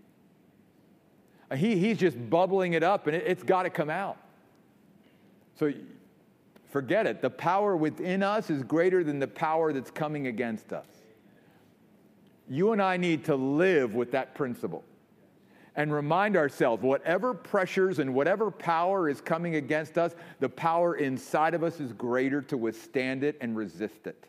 He, 1.57 1.77
he's 1.77 1.99
just 1.99 2.17
bubbling 2.29 2.75
it 2.75 2.83
up, 2.83 3.07
and 3.07 3.17
it, 3.17 3.25
it's 3.27 3.43
got 3.43 3.65
to 3.65 3.71
come 3.71 3.89
out. 3.91 4.19
So 5.59 5.73
forget 6.69 7.07
it. 7.07 7.23
The 7.23 7.31
power 7.31 7.75
within 7.77 8.23
us 8.23 8.51
is 8.51 8.63
greater 8.63 9.03
than 9.03 9.19
the 9.19 9.27
power 9.27 9.73
that's 9.73 9.91
coming 9.91 10.27
against 10.27 10.75
us. 10.75 10.87
You 12.49 12.73
and 12.73 12.83
I 12.83 12.99
need 12.99 13.25
to 13.25 13.35
live 13.35 13.95
with 13.95 14.13
that 14.13 14.35
principle 14.35 14.85
and 15.75 15.91
remind 15.91 16.37
ourselves 16.37 16.83
whatever 16.83 17.33
pressures 17.33 17.99
and 17.99 18.15
whatever 18.15 18.51
power 18.51 19.09
is 19.09 19.23
coming 19.23 19.55
against 19.55 19.97
us, 19.97 20.15
the 20.39 20.51
power 20.51 20.97
inside 20.97 21.55
of 21.55 21.65
us 21.65 21.81
is 21.81 21.95
greater 21.95 22.43
to 22.43 22.59
withstand 22.59 23.25
it 23.25 23.39
and 23.41 23.57
resist 23.57 24.07
it 24.07 24.27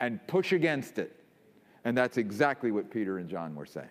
and 0.00 0.24
push 0.26 0.52
against 0.52 0.98
it. 0.98 1.23
And 1.84 1.96
that's 1.96 2.16
exactly 2.16 2.70
what 2.70 2.90
Peter 2.90 3.18
and 3.18 3.28
John 3.28 3.54
were 3.54 3.66
saying. 3.66 3.88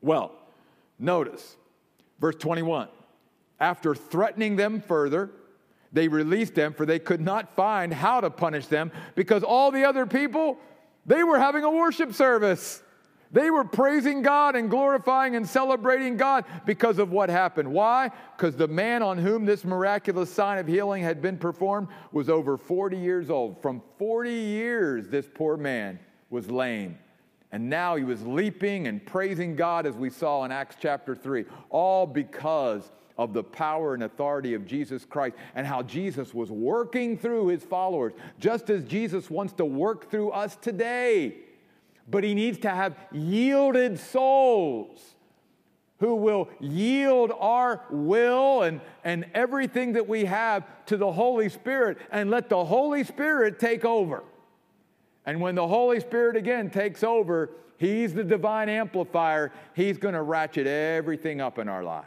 Well, 0.00 0.32
notice 0.98 1.56
verse 2.20 2.36
21. 2.36 2.88
After 3.58 3.94
threatening 3.94 4.56
them 4.56 4.80
further, 4.80 5.30
they 5.92 6.08
released 6.08 6.54
them, 6.54 6.74
for 6.74 6.84
they 6.84 6.98
could 6.98 7.20
not 7.20 7.54
find 7.54 7.92
how 7.92 8.20
to 8.20 8.28
punish 8.28 8.66
them 8.66 8.90
because 9.14 9.42
all 9.42 9.70
the 9.70 9.84
other 9.84 10.04
people, 10.04 10.58
they 11.06 11.22
were 11.22 11.38
having 11.38 11.64
a 11.64 11.70
worship 11.70 12.12
service. 12.12 12.82
They 13.32 13.50
were 13.50 13.64
praising 13.64 14.22
God 14.22 14.56
and 14.56 14.70
glorifying 14.70 15.36
and 15.36 15.48
celebrating 15.48 16.16
God 16.16 16.44
because 16.64 16.98
of 16.98 17.10
what 17.10 17.28
happened. 17.28 17.72
Why? 17.72 18.10
Because 18.36 18.56
the 18.56 18.68
man 18.68 19.02
on 19.02 19.18
whom 19.18 19.44
this 19.44 19.64
miraculous 19.64 20.30
sign 20.30 20.58
of 20.58 20.66
healing 20.66 21.02
had 21.02 21.20
been 21.20 21.36
performed 21.36 21.88
was 22.12 22.28
over 22.28 22.56
40 22.56 22.98
years 22.98 23.30
old. 23.30 23.60
From 23.62 23.82
40 23.98 24.30
years, 24.30 25.08
this 25.08 25.28
poor 25.32 25.56
man 25.56 25.98
was 26.30 26.50
lame. 26.50 26.98
And 27.52 27.70
now 27.70 27.96
he 27.96 28.04
was 28.04 28.24
leaping 28.26 28.86
and 28.86 29.04
praising 29.04 29.56
God 29.56 29.86
as 29.86 29.94
we 29.94 30.10
saw 30.10 30.44
in 30.44 30.52
Acts 30.52 30.76
chapter 30.80 31.14
3, 31.14 31.44
all 31.70 32.06
because 32.06 32.90
of 33.16 33.32
the 33.32 33.42
power 33.42 33.94
and 33.94 34.02
authority 34.02 34.54
of 34.54 34.66
Jesus 34.66 35.04
Christ 35.04 35.36
and 35.54 35.66
how 35.66 35.82
Jesus 35.82 36.34
was 36.34 36.50
working 36.50 37.16
through 37.16 37.48
his 37.48 37.62
followers, 37.62 38.12
just 38.38 38.68
as 38.68 38.84
Jesus 38.84 39.30
wants 39.30 39.52
to 39.54 39.64
work 39.64 40.10
through 40.10 40.30
us 40.30 40.56
today 40.56 41.36
but 42.08 42.24
he 42.24 42.34
needs 42.34 42.58
to 42.58 42.70
have 42.70 42.96
yielded 43.12 43.98
souls 43.98 45.14
who 45.98 46.14
will 46.14 46.48
yield 46.60 47.32
our 47.38 47.82
will 47.90 48.62
and, 48.62 48.80
and 49.02 49.24
everything 49.34 49.94
that 49.94 50.06
we 50.06 50.26
have 50.26 50.64
to 50.86 50.96
the 50.96 51.10
Holy 51.10 51.48
Spirit 51.48 51.98
and 52.10 52.30
let 52.30 52.48
the 52.48 52.64
Holy 52.64 53.02
Spirit 53.02 53.58
take 53.58 53.84
over. 53.84 54.22
And 55.26 55.40
when 55.40 55.54
the 55.54 55.66
Holy 55.66 56.00
Spirit 56.00 56.36
again 56.36 56.70
takes 56.70 57.02
over, 57.02 57.50
He's 57.78 58.14
the 58.14 58.24
divine 58.24 58.70
amplifier. 58.70 59.52
He's 59.74 59.98
going 59.98 60.14
to 60.14 60.22
ratchet 60.22 60.66
everything 60.66 61.42
up 61.42 61.58
in 61.58 61.68
our 61.68 61.82
lives. 61.82 62.06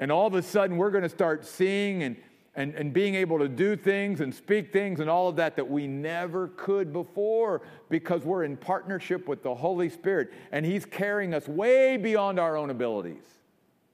And 0.00 0.10
all 0.10 0.26
of 0.26 0.34
a 0.34 0.42
sudden, 0.42 0.76
we're 0.76 0.90
going 0.90 1.04
to 1.04 1.08
start 1.08 1.46
seeing 1.46 2.02
and 2.02 2.16
and, 2.54 2.74
and 2.74 2.92
being 2.92 3.14
able 3.14 3.38
to 3.38 3.48
do 3.48 3.76
things 3.76 4.20
and 4.20 4.34
speak 4.34 4.72
things 4.72 5.00
and 5.00 5.08
all 5.08 5.28
of 5.28 5.36
that 5.36 5.56
that 5.56 5.68
we 5.68 5.86
never 5.86 6.48
could 6.48 6.92
before 6.92 7.62
because 7.88 8.24
we're 8.24 8.44
in 8.44 8.56
partnership 8.56 9.28
with 9.28 9.42
the 9.42 9.54
Holy 9.54 9.88
Spirit 9.88 10.32
and 10.50 10.66
He's 10.66 10.84
carrying 10.84 11.32
us 11.32 11.46
way 11.46 11.96
beyond 11.96 12.38
our 12.40 12.56
own 12.56 12.70
abilities, 12.70 13.22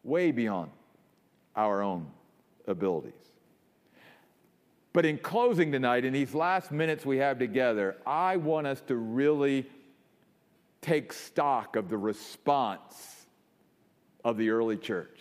way 0.04 0.30
beyond 0.30 0.70
our 1.54 1.82
own 1.82 2.06
abilities. 2.66 3.12
But 4.96 5.04
in 5.04 5.18
closing 5.18 5.70
tonight, 5.72 6.06
in 6.06 6.14
these 6.14 6.34
last 6.34 6.72
minutes 6.72 7.04
we 7.04 7.18
have 7.18 7.38
together, 7.38 7.98
I 8.06 8.38
want 8.38 8.66
us 8.66 8.80
to 8.86 8.96
really 8.96 9.66
take 10.80 11.12
stock 11.12 11.76
of 11.76 11.90
the 11.90 11.98
response 11.98 13.26
of 14.24 14.38
the 14.38 14.48
early 14.48 14.78
church. 14.78 15.20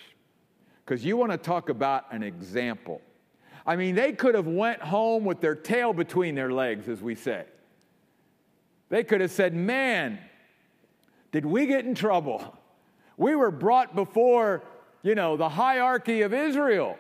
Because 0.86 1.04
you 1.04 1.18
want 1.18 1.34
to 1.34 1.38
talk 1.38 1.68
about 1.68 2.06
an 2.14 2.24
example 2.24 3.02
I 3.68 3.76
mean, 3.76 3.96
they 3.96 4.14
could 4.14 4.36
have 4.36 4.48
went 4.48 4.80
home 4.80 5.26
with 5.26 5.42
their 5.42 5.56
tail 5.56 5.92
between 5.92 6.36
their 6.36 6.54
legs, 6.54 6.88
as 6.88 7.02
we 7.02 7.16
say. 7.16 7.44
They 8.88 9.04
could 9.04 9.20
have 9.20 9.32
said, 9.32 9.54
"Man, 9.54 10.20
did 11.34 11.46
we 11.46 11.66
get 11.66 11.84
in 11.84 11.96
trouble? 11.96 12.58
We 13.18 13.36
were 13.36 13.52
brought 13.52 13.94
before, 13.94 14.64
you 15.02 15.16
know, 15.16 15.36
the 15.36 15.50
hierarchy 15.50 16.22
of 16.22 16.34
Israel." 16.34 16.98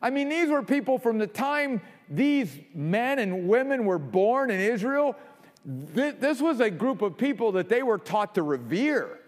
I 0.00 0.10
mean, 0.10 0.28
these 0.28 0.48
were 0.48 0.62
people 0.62 0.98
from 0.98 1.18
the 1.18 1.26
time 1.26 1.82
these 2.10 2.58
men 2.74 3.18
and 3.18 3.48
women 3.48 3.84
were 3.84 3.98
born 3.98 4.50
in 4.50 4.60
Israel. 4.60 5.16
This 5.64 6.40
was 6.40 6.60
a 6.60 6.70
group 6.70 7.02
of 7.02 7.18
people 7.18 7.52
that 7.52 7.68
they 7.68 7.82
were 7.82 7.98
taught 7.98 8.34
to 8.36 8.42
revere. 8.42 9.20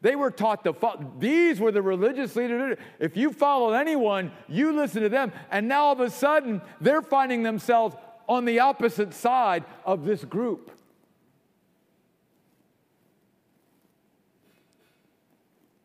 They 0.00 0.14
were 0.14 0.30
taught 0.30 0.62
to 0.64 0.72
follow. 0.72 1.12
These 1.18 1.58
were 1.58 1.72
the 1.72 1.82
religious 1.82 2.36
leaders. 2.36 2.78
If 3.00 3.16
you 3.16 3.32
follow 3.32 3.72
anyone, 3.72 4.30
you 4.48 4.72
listen 4.72 5.02
to 5.02 5.08
them. 5.08 5.32
And 5.50 5.66
now 5.66 5.84
all 5.86 5.92
of 5.92 6.00
a 6.00 6.10
sudden, 6.10 6.62
they're 6.80 7.02
finding 7.02 7.42
themselves 7.42 7.96
on 8.28 8.44
the 8.44 8.60
opposite 8.60 9.14
side 9.14 9.64
of 9.84 10.04
this 10.04 10.24
group. 10.24 10.70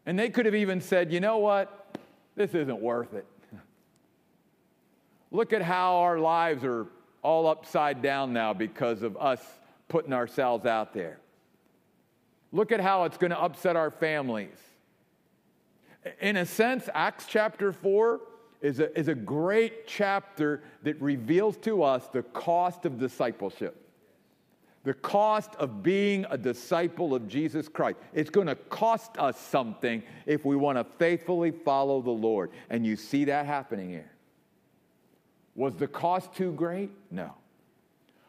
And 0.06 0.20
they 0.20 0.30
could 0.30 0.46
have 0.46 0.56
even 0.56 0.82
said, 0.82 1.12
you 1.12 1.20
know 1.20 1.38
what? 1.38 1.98
This 2.36 2.54
isn't 2.54 2.82
worth 2.82 3.14
it. 3.14 3.26
Look 5.34 5.52
at 5.52 5.64
how 5.64 5.98
our 5.98 6.20
lives 6.20 6.64
are 6.64 6.86
all 7.24 7.48
upside 7.48 8.04
down 8.04 8.34
now 8.34 8.54
because 8.54 9.02
of 9.02 9.18
us 9.18 9.42
putting 9.88 10.14
ourselves 10.14 10.66
out 10.66 10.94
there. 10.94 11.20
Look 12.52 12.72
at 12.72 12.80
how 12.80 13.06
it's 13.06 13.18
going 13.18 13.32
to 13.32 13.40
upset 13.40 13.76
our 13.76 13.90
families. 13.90 14.56
In 16.22 16.38
a 16.38 16.46
sense, 16.46 16.88
Acts 16.94 17.26
chapter 17.28 17.72
4 17.72 18.22
is 18.62 18.80
a, 18.80 18.98
is 18.98 19.08
a 19.08 19.16
great 19.16 19.88
chapter 19.88 20.62
that 20.84 21.02
reveals 21.02 21.58
to 21.58 21.82
us 21.82 22.08
the 22.10 22.22
cost 22.22 22.86
of 22.86 23.00
discipleship. 23.00 23.80
The 24.84 24.94
cost 24.94 25.56
of 25.56 25.82
being 25.82 26.28
a 26.30 26.38
disciple 26.38 27.16
of 27.16 27.28
Jesus 27.28 27.68
Christ. 27.68 27.98
It's 28.14 28.30
going 28.30 28.48
to 28.48 28.56
cost 28.56 29.18
us 29.18 29.40
something 29.40 30.04
if 30.28 30.46
we 30.46 30.56
want 30.56 30.78
to 30.78 30.84
faithfully 31.00 31.52
follow 31.52 32.04
the 32.04 32.12
Lord. 32.12 32.52
And 32.70 32.86
you 32.86 32.96
see 32.96 33.26
that 33.26 33.48
happening 33.48 33.90
here. 33.90 34.13
Was 35.56 35.76
the 35.76 35.88
cost 35.88 36.34
too 36.34 36.52
great? 36.54 36.92
No. 37.12 37.34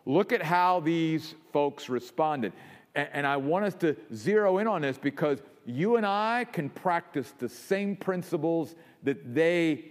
Look 0.07 0.33
at 0.33 0.43
how 0.43 0.81
these 0.81 1.35
folks 1.53 1.89
responded. 1.89 2.53
And 2.95 3.27
I 3.27 3.37
want 3.37 3.65
us 3.65 3.75
to 3.77 3.97
zero 4.15 4.59
in 4.59 4.67
on 4.69 4.83
this 4.83 4.99
because 4.99 5.41
you 5.67 5.97
and 5.97 6.07
I 6.07 6.47
can 6.53 6.69
practice 6.69 7.33
the 7.39 7.49
same 7.49 7.97
principles 7.97 8.75
that 9.03 9.35
they 9.35 9.87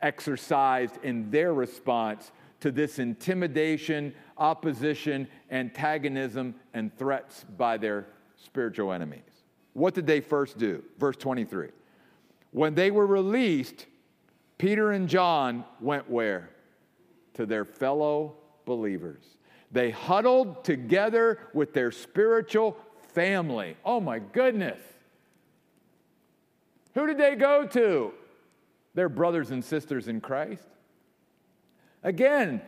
exercised 0.00 0.98
in 1.02 1.30
their 1.30 1.52
response 1.52 2.32
to 2.60 2.70
this 2.70 2.98
intimidation, 2.98 4.14
opposition, 4.38 5.28
antagonism, 5.50 6.54
and 6.74 6.96
threats 6.96 7.44
by 7.56 7.76
their 7.76 8.06
spiritual 8.36 8.92
enemies. 8.92 9.22
What 9.74 9.94
did 9.94 10.06
they 10.06 10.20
first 10.20 10.58
do? 10.58 10.82
Verse 10.98 11.16
23. 11.16 11.68
When 12.50 12.74
they 12.74 12.90
were 12.90 13.06
released, 13.06 13.86
Peter 14.58 14.92
and 14.92 15.08
John 15.08 15.64
went 15.80 16.10
where? 16.10 16.50
To 17.40 17.46
their 17.46 17.64
fellow 17.64 18.34
believers. 18.66 19.22
They 19.72 19.90
huddled 19.90 20.62
together 20.62 21.38
with 21.54 21.72
their 21.72 21.90
spiritual 21.90 22.76
family. 23.14 23.78
Oh 23.82 23.98
my 23.98 24.18
goodness. 24.18 24.78
Who 26.92 27.06
did 27.06 27.16
they 27.16 27.36
go 27.36 27.66
to? 27.66 28.12
Their 28.92 29.08
brothers 29.08 29.52
and 29.52 29.64
sisters 29.64 30.06
in 30.06 30.20
Christ. 30.20 30.68
Again, 32.02 32.60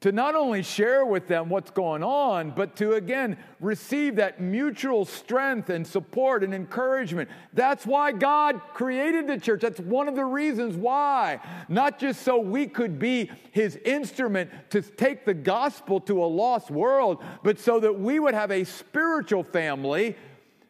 to 0.00 0.12
not 0.12 0.34
only 0.34 0.62
share 0.62 1.06
with 1.06 1.26
them 1.26 1.48
what's 1.48 1.70
going 1.70 2.02
on, 2.02 2.50
but 2.50 2.76
to 2.76 2.92
again 2.92 3.38
receive 3.60 4.16
that 4.16 4.40
mutual 4.40 5.04
strength 5.04 5.70
and 5.70 5.86
support 5.86 6.44
and 6.44 6.54
encouragement. 6.54 7.30
That's 7.54 7.86
why 7.86 8.12
God 8.12 8.60
created 8.74 9.26
the 9.26 9.38
church. 9.38 9.62
That's 9.62 9.80
one 9.80 10.06
of 10.06 10.14
the 10.14 10.24
reasons 10.24 10.76
why. 10.76 11.40
Not 11.68 11.98
just 11.98 12.22
so 12.22 12.38
we 12.38 12.66
could 12.66 12.98
be 12.98 13.30
His 13.52 13.76
instrument 13.76 14.50
to 14.70 14.82
take 14.82 15.24
the 15.24 15.34
gospel 15.34 16.00
to 16.00 16.22
a 16.22 16.26
lost 16.26 16.70
world, 16.70 17.24
but 17.42 17.58
so 17.58 17.80
that 17.80 17.98
we 17.98 18.18
would 18.18 18.34
have 18.34 18.50
a 18.50 18.64
spiritual 18.64 19.44
family 19.44 20.14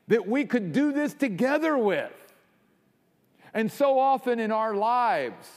that 0.09 0.27
we 0.27 0.45
could 0.45 0.73
do 0.73 0.93
this 0.93 1.15
together 1.15 1.77
with. 1.77 2.13
And 3.53 3.73
so 3.73 3.99
often 3.99 4.39
in 4.39 4.53
our 4.53 4.75
lives, 4.75 5.49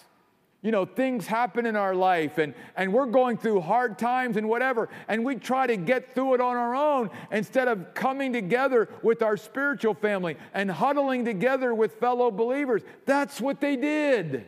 you 0.61 0.71
know, 0.71 0.85
things 0.85 1.25
happen 1.25 1.65
in 1.65 1.77
our 1.77 1.95
life 1.95 2.37
and, 2.37 2.53
and 2.75 2.91
we're 2.91 3.05
going 3.05 3.37
through 3.37 3.61
hard 3.61 3.97
times 3.97 4.35
and 4.35 4.49
whatever, 4.49 4.89
and 5.07 5.23
we 5.23 5.35
try 5.35 5.65
to 5.65 5.77
get 5.77 6.13
through 6.13 6.33
it 6.33 6.41
on 6.41 6.57
our 6.57 6.75
own 6.75 7.09
instead 7.31 7.69
of 7.69 7.93
coming 7.93 8.33
together 8.33 8.89
with 9.01 9.21
our 9.21 9.37
spiritual 9.37 9.93
family 9.93 10.35
and 10.53 10.69
huddling 10.69 11.23
together 11.23 11.73
with 11.73 11.93
fellow 11.95 12.29
believers. 12.29 12.81
That's 13.05 13.39
what 13.39 13.61
they 13.61 13.77
did. 13.77 14.47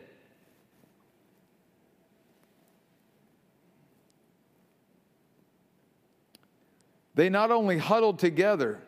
They 7.14 7.30
not 7.30 7.50
only 7.50 7.78
huddled 7.78 8.18
together 8.18 8.82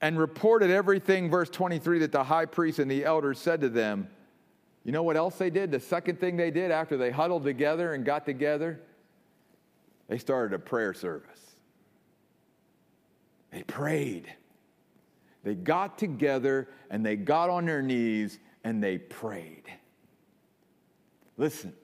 and 0.00 0.18
reported 0.18 0.70
everything, 0.70 1.30
verse 1.30 1.50
23, 1.50 1.98
that 2.00 2.12
the 2.12 2.24
high 2.24 2.46
priest 2.46 2.78
and 2.78 2.90
the 2.90 3.04
elders 3.04 3.38
said 3.38 3.60
to 3.60 3.68
them 3.68 4.08
you 4.88 4.92
know 4.92 5.02
what 5.02 5.18
else 5.18 5.36
they 5.36 5.50
did? 5.50 5.70
The 5.70 5.80
second 5.80 6.18
thing 6.18 6.38
they 6.38 6.50
did 6.50 6.70
after 6.70 6.96
they 6.96 7.10
huddled 7.10 7.44
together 7.44 7.92
and 7.92 8.06
got 8.06 8.24
together? 8.24 8.80
They 10.08 10.16
started 10.16 10.54
a 10.54 10.58
prayer 10.58 10.94
service. 10.94 11.56
They 13.52 13.64
prayed. 13.64 14.32
They 15.44 15.56
got 15.56 15.98
together 15.98 16.70
and 16.88 17.04
they 17.04 17.16
got 17.16 17.50
on 17.50 17.66
their 17.66 17.82
knees 17.82 18.38
and 18.64 18.82
they 18.82 18.96
prayed. 18.96 19.64
Listen, 21.36 21.74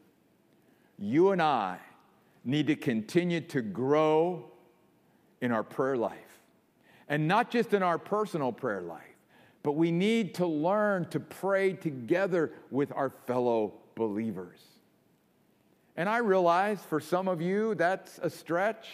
you 0.99 1.33
and 1.33 1.43
I 1.43 1.77
need 2.43 2.69
to 2.69 2.75
continue 2.75 3.43
to 3.43 3.61
grow 3.61 4.47
in 5.43 5.53
our 5.53 5.63
prayer 5.63 5.99
life. 5.99 6.17
And 7.07 7.29
not 7.29 7.51
just 7.51 7.75
in 7.75 7.83
our 7.83 7.99
personal 7.99 8.51
prayer 8.51 8.81
life, 8.81 9.14
but 9.65 9.73
we 9.73 9.91
need 9.91 10.35
to 10.35 10.47
learn 10.47 11.07
to 11.07 11.19
pray 11.19 11.73
together 11.73 12.53
with 12.71 12.93
our 12.93 13.11
fellow 13.27 13.73
believers. 13.95 14.61
And 15.97 16.07
I 16.07 16.19
realize 16.19 16.83
for 16.83 17.01
some 17.01 17.29
of 17.29 17.41
you 17.41 17.75
that's 17.75 18.19
a 18.19 18.29
stretch. 18.29 18.87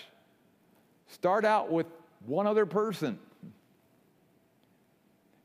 Start 1.08 1.44
out 1.44 1.72
with 1.72 1.86
one 2.24 2.46
other 2.46 2.66
person. 2.66 3.18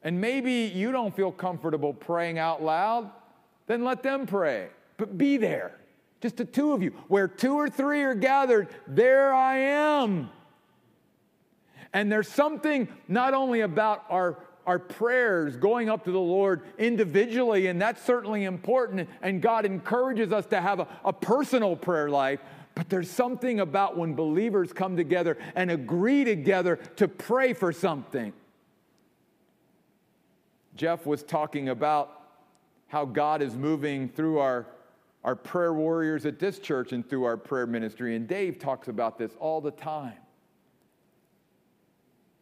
And 0.04 0.22
maybe 0.22 0.72
you 0.76 0.92
don't 0.92 1.16
feel 1.16 1.32
comfortable 1.32 1.92
praying 1.92 2.38
out 2.38 2.62
loud, 2.62 3.10
then 3.66 3.84
let 3.84 4.04
them 4.04 4.28
pray. 4.28 4.68
But 4.98 5.18
be 5.18 5.38
there, 5.38 5.76
just 6.22 6.38
the 6.38 6.46
two 6.46 6.72
of 6.72 6.84
you. 6.84 6.92
Where 7.08 7.28
two 7.28 7.56
or 7.56 7.68
three 7.68 8.04
are 8.04 8.14
gathered, 8.14 8.68
there 8.86 9.34
I 9.34 9.58
am. 9.58 10.30
And 11.94 12.12
there's 12.12 12.28
something 12.28 12.88
not 13.08 13.34
only 13.34 13.62
about 13.62 14.04
our 14.12 14.38
our 14.65 14.80
prayers 14.80 15.58
going 15.58 15.89
up 15.89 16.06
to 16.06 16.12
the 16.12 16.19
Lord 16.19 16.63
individually, 16.78 17.67
and 17.67 17.82
that's 17.82 18.04
certainly 18.04 18.43
important. 18.45 19.08
And 19.21 19.41
God 19.41 19.65
encourages 19.65 20.32
us 20.32 20.45
to 20.47 20.60
have 20.60 20.80
a, 20.80 20.88
a 21.04 21.13
personal 21.13 21.75
prayer 21.75 22.10
life. 22.10 22.39
But 22.73 22.89
there's 22.89 23.10
something 23.10 23.62
about 23.62 23.97
when 23.97 24.15
believers 24.15 24.73
come 24.73 24.97
together 24.97 25.38
and 25.56 25.71
agree 25.71 26.25
together 26.25 26.78
to 26.97 27.08
pray 27.08 27.54
for 27.54 27.71
something. 27.71 28.34
Jeff 30.75 31.06
was 31.06 31.23
talking 31.23 31.69
about 31.69 32.21
how 32.88 33.06
God 33.06 33.41
is 33.41 33.56
moving 33.56 34.10
through 34.10 34.39
our, 34.39 34.65
our 35.23 35.36
prayer 35.36 35.73
warriors 35.73 36.25
at 36.25 36.38
this 36.38 36.60
church 36.60 36.91
and 36.91 37.08
through 37.10 37.23
our 37.23 37.38
prayer 37.38 37.65
ministry. 37.65 38.15
And 38.15 38.28
Dave 38.28 38.60
talks 38.60 38.89
about 38.89 39.17
this 39.17 39.32
all 39.39 39.62
the 39.62 39.71
time 39.71 40.17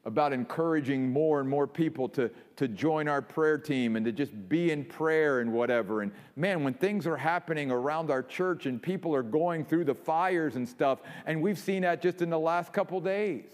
about 0.06 0.34
encouraging 0.34 1.10
more 1.10 1.40
and 1.40 1.50
more 1.50 1.66
people 1.66 2.10
to, 2.10 2.30
to 2.58 2.68
join 2.68 3.08
our 3.08 3.22
prayer 3.22 3.58
team 3.58 3.96
and 3.96 4.06
to 4.06 4.12
just 4.12 4.32
be 4.50 4.72
in 4.72 4.84
prayer 4.84 5.40
and 5.40 5.52
whatever. 5.52 6.02
And 6.02 6.12
man, 6.36 6.64
when 6.64 6.74
things 6.74 7.08
are 7.08 7.16
happening 7.16 7.72
around 7.72 8.12
our 8.12 8.22
church 8.22 8.66
and 8.66 8.82
people 8.82 9.16
are 9.16 9.24
going 9.24 9.64
through 9.64 9.86
the 9.86 9.96
fires 9.96 10.58
and 10.58 10.68
stuff, 10.68 11.00
and 11.26 11.42
we've 11.42 11.58
seen 11.58 11.84
that 11.84 12.02
just 12.02 12.22
in 12.22 12.30
the 12.30 12.40
last 12.40 12.74
couple 12.74 13.00
days. 13.00 13.46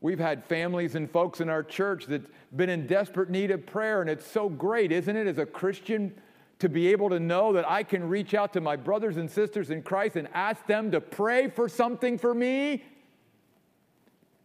We've 0.00 0.18
had 0.18 0.44
families 0.44 0.96
and 0.96 1.10
folks 1.10 1.40
in 1.40 1.48
our 1.48 1.62
church 1.62 2.06
that's 2.06 2.28
been 2.54 2.68
in 2.68 2.86
desperate 2.86 3.30
need 3.30 3.50
of 3.52 3.64
prayer, 3.64 4.00
and 4.00 4.10
it's 4.10 4.26
so 4.26 4.48
great, 4.48 4.92
isn't 4.92 5.16
it, 5.16 5.26
as 5.26 5.38
a 5.38 5.46
Christian, 5.46 6.12
to 6.58 6.68
be 6.68 6.88
able 6.88 7.08
to 7.08 7.20
know 7.20 7.52
that 7.52 7.68
I 7.68 7.84
can 7.84 8.08
reach 8.08 8.34
out 8.34 8.52
to 8.54 8.60
my 8.60 8.76
brothers 8.76 9.16
and 9.16 9.30
sisters 9.30 9.70
in 9.70 9.82
Christ 9.82 10.16
and 10.16 10.28
ask 10.34 10.66
them 10.66 10.90
to 10.90 11.00
pray 11.00 11.48
for 11.48 11.68
something 11.68 12.18
for 12.18 12.34
me 12.34 12.84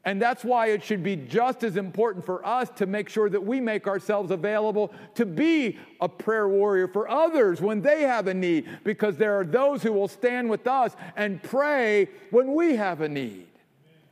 and 0.06 0.22
that's 0.22 0.46
why 0.46 0.68
it 0.68 0.84
should 0.84 1.04
be 1.04 1.18
just 1.18 1.64
as 1.64 1.76
important 1.76 2.26
for 2.26 2.46
us 2.46 2.70
to 2.78 2.86
make 2.86 3.10
sure 3.10 3.30
that 3.30 3.44
we 3.44 3.60
make 3.60 3.86
ourselves 3.86 4.32
available 4.32 4.94
to 5.16 5.26
be 5.26 5.78
a 6.00 6.08
prayer 6.08 6.48
warrior 6.48 6.88
for 6.88 7.10
others 7.10 7.60
when 7.60 7.82
they 7.82 8.04
have 8.04 8.28
a 8.28 8.34
need, 8.34 8.68
because 8.84 9.18
there 9.18 9.38
are 9.38 9.44
those 9.44 9.84
who 9.84 9.92
will 9.92 10.08
stand 10.08 10.50
with 10.50 10.66
us 10.68 10.96
and 11.18 11.44
pray 11.44 12.08
when 12.32 12.54
we 12.54 12.76
have 12.76 13.02
a 13.02 13.10
need. 13.10 13.48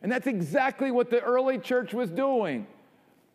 And 0.03 0.11
that's 0.11 0.27
exactly 0.27 0.91
what 0.91 1.09
the 1.09 1.21
early 1.21 1.57
church 1.57 1.93
was 1.93 2.11
doing. 2.11 2.67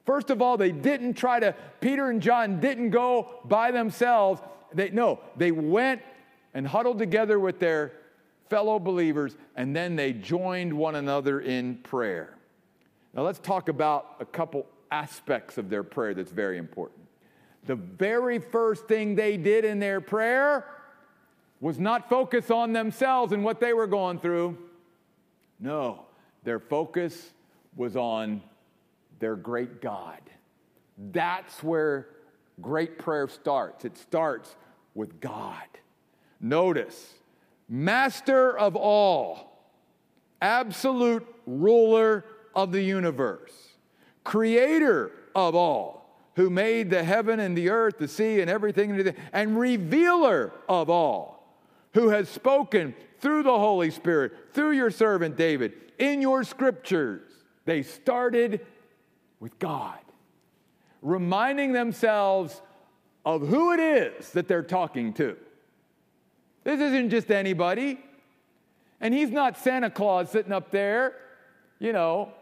First 0.04 0.30
of 0.30 0.42
all, 0.42 0.56
they 0.56 0.72
didn't 0.72 1.14
try 1.14 1.40
to, 1.40 1.54
Peter 1.80 2.10
and 2.10 2.20
John 2.20 2.60
didn't 2.60 2.90
go 2.90 3.40
by 3.46 3.70
themselves. 3.70 4.42
They, 4.74 4.90
no, 4.90 5.20
they 5.36 5.52
went 5.52 6.02
and 6.54 6.66
huddled 6.66 6.98
together 6.98 7.40
with 7.40 7.58
their 7.58 7.92
fellow 8.50 8.78
believers, 8.78 9.36
and 9.56 9.74
then 9.74 9.96
they 9.96 10.12
joined 10.12 10.72
one 10.72 10.96
another 10.96 11.40
in 11.40 11.76
prayer. 11.76 12.36
Now, 13.14 13.22
let's 13.22 13.38
talk 13.38 13.68
about 13.68 14.16
a 14.20 14.24
couple 14.24 14.66
aspects 14.90 15.58
of 15.58 15.68
their 15.68 15.82
prayer 15.82 16.14
that's 16.14 16.32
very 16.32 16.58
important. 16.58 17.00
The 17.66 17.76
very 17.76 18.38
first 18.38 18.88
thing 18.88 19.14
they 19.14 19.36
did 19.36 19.64
in 19.64 19.78
their 19.78 20.00
prayer 20.00 20.66
was 21.60 21.78
not 21.78 22.08
focus 22.08 22.50
on 22.50 22.72
themselves 22.72 23.32
and 23.32 23.44
what 23.44 23.60
they 23.60 23.72
were 23.72 23.86
going 23.86 24.18
through. 24.18 24.58
No, 25.60 26.06
their 26.42 26.58
focus 26.58 27.32
was 27.76 27.96
on 27.96 28.42
their 29.20 29.36
great 29.36 29.80
God. 29.80 30.18
That's 31.12 31.62
where 31.62 32.08
great 32.60 32.98
prayer 32.98 33.28
starts. 33.28 33.84
It 33.84 33.96
starts 33.96 34.56
with 34.94 35.20
God. 35.20 35.62
Notice, 36.40 37.14
master 37.68 38.58
of 38.58 38.74
all, 38.74 39.64
absolute 40.40 41.24
ruler 41.46 42.24
of 42.54 42.72
the 42.72 42.82
universe, 42.82 43.52
creator 44.24 45.12
of 45.34 45.54
all, 45.54 46.18
who 46.36 46.48
made 46.48 46.90
the 46.90 47.04
heaven 47.04 47.40
and 47.40 47.56
the 47.56 47.68
earth, 47.68 47.98
the 47.98 48.08
sea, 48.08 48.40
and 48.40 48.50
everything, 48.50 49.14
and 49.32 49.58
revealer 49.58 50.52
of 50.68 50.88
all, 50.88 51.56
who 51.94 52.08
has 52.08 52.28
spoken 52.28 52.94
through 53.20 53.42
the 53.42 53.58
Holy 53.58 53.90
Spirit, 53.90 54.32
through 54.52 54.72
your 54.72 54.90
servant 54.90 55.36
David, 55.36 55.74
in 55.98 56.22
your 56.22 56.42
scriptures. 56.42 57.30
They 57.64 57.82
started 57.82 58.66
with 59.40 59.58
God, 59.58 59.98
reminding 61.02 61.72
themselves 61.72 62.60
of 63.24 63.46
who 63.46 63.72
it 63.72 63.80
is 63.80 64.30
that 64.30 64.48
they're 64.48 64.62
talking 64.62 65.12
to. 65.14 65.36
This 66.64 66.80
isn't 66.80 67.10
just 67.10 67.30
anybody. 67.30 68.00
And 69.00 69.12
he's 69.12 69.30
not 69.30 69.58
Santa 69.58 69.90
Claus 69.90 70.30
sitting 70.30 70.52
up 70.52 70.70
there, 70.70 71.14
you 71.80 71.92
know, 71.92 72.32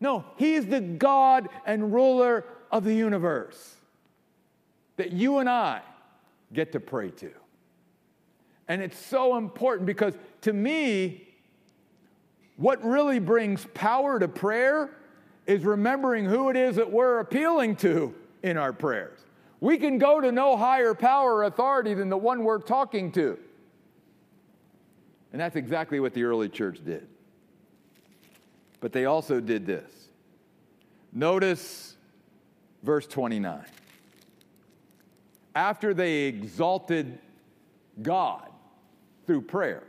no, 0.00 0.24
He's 0.36 0.66
the 0.66 0.80
God 0.80 1.48
and 1.64 1.92
ruler 1.92 2.44
of 2.70 2.84
the 2.84 2.94
universe 2.94 3.74
that 4.96 5.12
you 5.12 5.38
and 5.38 5.48
I 5.48 5.82
get 6.52 6.72
to 6.72 6.80
pray 6.80 7.10
to. 7.10 7.30
And 8.68 8.82
it's 8.82 8.98
so 8.98 9.36
important 9.36 9.86
because 9.86 10.14
to 10.42 10.52
me, 10.52 11.28
what 12.56 12.82
really 12.84 13.18
brings 13.18 13.66
power 13.74 14.18
to 14.18 14.28
prayer 14.28 14.90
is 15.46 15.64
remembering 15.64 16.24
who 16.24 16.48
it 16.50 16.56
is 16.56 16.76
that 16.76 16.90
we're 16.90 17.20
appealing 17.20 17.76
to 17.76 18.14
in 18.42 18.56
our 18.56 18.72
prayers. 18.72 19.20
We 19.60 19.78
can 19.78 19.98
go 19.98 20.20
to 20.20 20.32
no 20.32 20.56
higher 20.56 20.94
power 20.94 21.36
or 21.36 21.44
authority 21.44 21.94
than 21.94 22.08
the 22.08 22.16
one 22.16 22.44
we're 22.44 22.58
talking 22.58 23.12
to. 23.12 23.38
And 25.32 25.40
that's 25.40 25.56
exactly 25.56 26.00
what 26.00 26.14
the 26.14 26.24
early 26.24 26.48
church 26.48 26.84
did. 26.84 27.06
But 28.80 28.92
they 28.92 29.04
also 29.04 29.40
did 29.40 29.66
this. 29.66 29.90
Notice 31.12 31.96
verse 32.82 33.06
29. 33.06 33.64
After 35.54 35.94
they 35.94 36.24
exalted 36.24 37.18
God 38.02 38.50
through 39.26 39.42
prayer. 39.42 39.82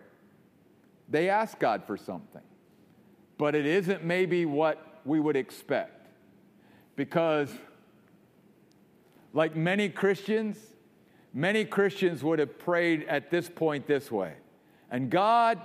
They 1.10 1.30
asked 1.30 1.60
God 1.60 1.84
for 1.86 1.96
something, 1.96 2.42
but 3.38 3.56
it 3.56 3.66
isn't 3.66 4.04
maybe 4.04 4.46
what 4.46 5.02
we 5.06 5.20
would 5.20 5.36
expect. 5.36 6.08
Because, 6.96 7.52
like 9.34 9.56
many 9.56 9.90
Christians, 9.90 10.58
many 11.34 11.64
Christians 11.64 12.24
would 12.24 12.40
have 12.40 12.58
prayed 12.60 13.06
at 13.08 13.30
this 13.30 13.48
point 13.48 13.88
this 13.88 14.12
way 14.12 14.34
And 14.90 15.10
God, 15.10 15.62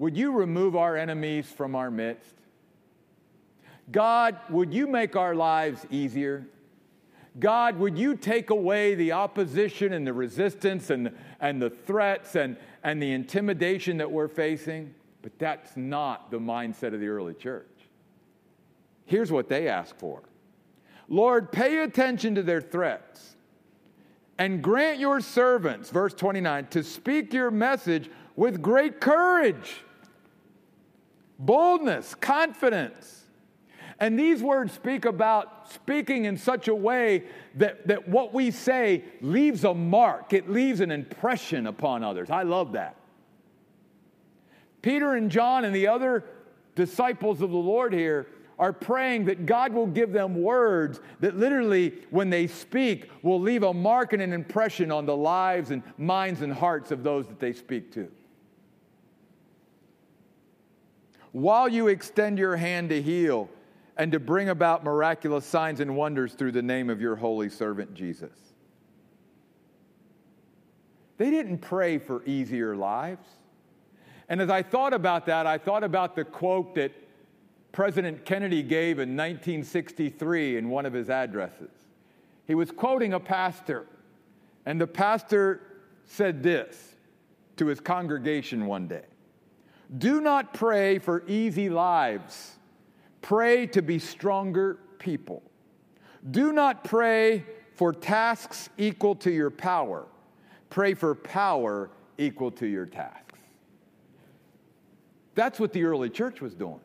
would 0.00 0.16
you 0.16 0.32
remove 0.32 0.76
our 0.76 0.96
enemies 0.96 1.44
from 1.46 1.76
our 1.76 1.90
midst? 1.90 2.34
God, 3.92 4.38
would 4.48 4.72
you 4.72 4.86
make 4.86 5.14
our 5.14 5.34
lives 5.34 5.86
easier? 5.90 6.46
God, 7.38 7.78
would 7.78 7.98
you 7.98 8.16
take 8.16 8.48
away 8.48 8.94
the 8.94 9.12
opposition 9.12 9.92
and 9.92 10.06
the 10.06 10.14
resistance 10.14 10.88
and, 10.88 11.14
and 11.38 11.60
the 11.60 11.68
threats 11.68 12.34
and, 12.34 12.56
and 12.82 13.02
the 13.02 13.12
intimidation 13.12 13.98
that 13.98 14.10
we're 14.10 14.26
facing? 14.26 14.94
But 15.20 15.38
that's 15.38 15.76
not 15.76 16.30
the 16.30 16.38
mindset 16.38 16.94
of 16.94 17.00
the 17.00 17.08
early 17.08 17.34
church. 17.34 17.66
Here's 19.04 19.30
what 19.30 19.50
they 19.50 19.68
ask 19.68 19.94
for 19.98 20.22
Lord, 21.10 21.52
pay 21.52 21.82
attention 21.82 22.36
to 22.36 22.42
their 22.42 22.62
threats 22.62 23.36
and 24.38 24.62
grant 24.62 24.98
your 24.98 25.20
servants, 25.20 25.90
verse 25.90 26.14
29, 26.14 26.68
to 26.68 26.82
speak 26.82 27.34
your 27.34 27.50
message 27.50 28.08
with 28.34 28.62
great 28.62 28.98
courage, 28.98 29.82
boldness, 31.40 32.14
confidence 32.14 33.20
and 34.00 34.18
these 34.18 34.42
words 34.42 34.72
speak 34.72 35.04
about 35.04 35.70
speaking 35.70 36.24
in 36.24 36.38
such 36.38 36.68
a 36.68 36.74
way 36.74 37.24
that, 37.56 37.86
that 37.86 38.08
what 38.08 38.32
we 38.32 38.50
say 38.50 39.04
leaves 39.20 39.62
a 39.64 39.74
mark, 39.74 40.32
it 40.32 40.48
leaves 40.50 40.80
an 40.80 40.90
impression 40.90 41.66
upon 41.66 42.02
others. 42.02 42.30
I 42.30 42.42
love 42.42 42.72
that. 42.72 42.96
Peter 44.80 45.14
and 45.14 45.30
John 45.30 45.66
and 45.66 45.74
the 45.74 45.86
other 45.86 46.24
disciples 46.74 47.42
of 47.42 47.50
the 47.50 47.58
Lord 47.58 47.92
here 47.92 48.26
are 48.58 48.72
praying 48.72 49.26
that 49.26 49.44
God 49.44 49.74
will 49.74 49.86
give 49.86 50.12
them 50.12 50.34
words 50.34 51.00
that 51.20 51.36
literally, 51.36 51.92
when 52.08 52.30
they 52.30 52.46
speak, 52.46 53.10
will 53.22 53.40
leave 53.40 53.62
a 53.62 53.74
mark 53.74 54.14
and 54.14 54.22
an 54.22 54.32
impression 54.32 54.90
on 54.90 55.04
the 55.04 55.16
lives 55.16 55.70
and 55.70 55.82
minds 55.98 56.40
and 56.40 56.52
hearts 56.52 56.90
of 56.90 57.02
those 57.02 57.26
that 57.26 57.38
they 57.38 57.52
speak 57.52 57.92
to. 57.92 58.10
While 61.32 61.68
you 61.68 61.88
extend 61.88 62.38
your 62.38 62.56
hand 62.56 62.90
to 62.90 63.00
heal, 63.00 63.48
and 64.00 64.12
to 64.12 64.18
bring 64.18 64.48
about 64.48 64.82
miraculous 64.82 65.44
signs 65.44 65.78
and 65.78 65.94
wonders 65.94 66.32
through 66.32 66.52
the 66.52 66.62
name 66.62 66.88
of 66.88 67.02
your 67.02 67.16
holy 67.16 67.50
servant 67.50 67.92
Jesus. 67.92 68.32
They 71.18 71.30
didn't 71.30 71.58
pray 71.58 71.98
for 71.98 72.24
easier 72.24 72.74
lives. 72.74 73.28
And 74.30 74.40
as 74.40 74.48
I 74.48 74.62
thought 74.62 74.94
about 74.94 75.26
that, 75.26 75.46
I 75.46 75.58
thought 75.58 75.84
about 75.84 76.16
the 76.16 76.24
quote 76.24 76.74
that 76.76 76.92
President 77.72 78.24
Kennedy 78.24 78.62
gave 78.62 78.98
in 79.00 79.10
1963 79.10 80.56
in 80.56 80.70
one 80.70 80.86
of 80.86 80.94
his 80.94 81.10
addresses. 81.10 81.70
He 82.46 82.54
was 82.54 82.70
quoting 82.70 83.12
a 83.12 83.20
pastor, 83.20 83.86
and 84.64 84.80
the 84.80 84.86
pastor 84.86 85.60
said 86.06 86.42
this 86.42 86.94
to 87.58 87.66
his 87.66 87.80
congregation 87.80 88.64
one 88.64 88.88
day 88.88 89.04
Do 89.98 90.20
not 90.20 90.54
pray 90.54 90.98
for 90.98 91.24
easy 91.26 91.68
lives 91.68 92.56
Pray 93.22 93.66
to 93.66 93.82
be 93.82 93.98
stronger 93.98 94.78
people. 94.98 95.42
Do 96.30 96.52
not 96.52 96.84
pray 96.84 97.44
for 97.74 97.92
tasks 97.92 98.68
equal 98.78 99.14
to 99.16 99.30
your 99.30 99.50
power. 99.50 100.06
Pray 100.68 100.94
for 100.94 101.14
power 101.14 101.90
equal 102.18 102.50
to 102.52 102.66
your 102.66 102.86
tasks. 102.86 103.38
That's 105.34 105.58
what 105.58 105.72
the 105.72 105.84
early 105.84 106.10
church 106.10 106.40
was 106.40 106.54
doing. 106.54 106.80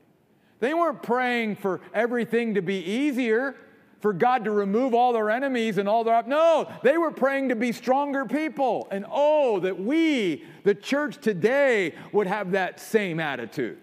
They 0.59 0.73
weren't 0.73 1.03
praying 1.03 1.57
for 1.57 1.81
everything 1.93 2.53
to 2.53 2.61
be 2.61 2.77
easier, 2.77 3.55
for 4.05 4.13
God 4.13 4.43
to 4.43 4.51
remove 4.51 4.93
all 4.93 5.13
their 5.13 5.31
enemies 5.31 5.79
and 5.79 5.89
all 5.89 6.03
their. 6.03 6.21
No, 6.27 6.71
they 6.83 6.95
were 6.95 7.09
praying 7.09 7.49
to 7.49 7.55
be 7.55 7.71
stronger 7.71 8.23
people. 8.23 8.87
And 8.91 9.03
oh, 9.09 9.59
that 9.61 9.79
we, 9.79 10.45
the 10.63 10.75
church 10.75 11.17
today, 11.17 11.95
would 12.11 12.27
have 12.27 12.51
that 12.51 12.79
same 12.79 13.19
attitude. 13.19 13.79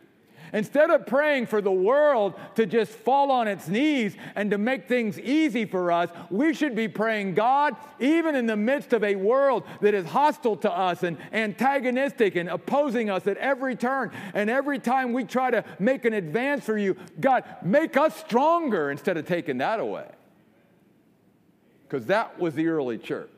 Instead 0.52 0.90
of 0.90 1.06
praying 1.06 1.46
for 1.46 1.62
the 1.62 1.72
world 1.72 2.34
to 2.54 2.66
just 2.66 2.92
fall 2.92 3.30
on 3.30 3.48
its 3.48 3.68
knees 3.68 4.14
and 4.34 4.50
to 4.50 4.58
make 4.58 4.86
things 4.86 5.18
easy 5.18 5.64
for 5.64 5.90
us, 5.90 6.10
we 6.28 6.52
should 6.52 6.76
be 6.76 6.88
praying, 6.88 7.32
God, 7.34 7.74
even 7.98 8.34
in 8.34 8.46
the 8.46 8.56
midst 8.56 8.92
of 8.92 9.02
a 9.02 9.16
world 9.16 9.64
that 9.80 9.94
is 9.94 10.04
hostile 10.04 10.56
to 10.58 10.70
us 10.70 11.02
and 11.04 11.16
antagonistic 11.32 12.36
and 12.36 12.50
opposing 12.50 13.08
us 13.08 13.26
at 13.26 13.38
every 13.38 13.74
turn, 13.74 14.10
and 14.34 14.50
every 14.50 14.78
time 14.78 15.14
we 15.14 15.24
try 15.24 15.50
to 15.50 15.64
make 15.78 16.04
an 16.04 16.12
advance 16.12 16.64
for 16.64 16.76
you, 16.76 16.96
God, 17.18 17.44
make 17.62 17.96
us 17.96 18.14
stronger 18.20 18.90
instead 18.90 19.16
of 19.16 19.26
taking 19.26 19.58
that 19.58 19.80
away. 19.80 20.08
Because 21.88 22.06
that 22.06 22.38
was 22.38 22.54
the 22.54 22.68
early 22.68 22.98
church. 22.98 23.28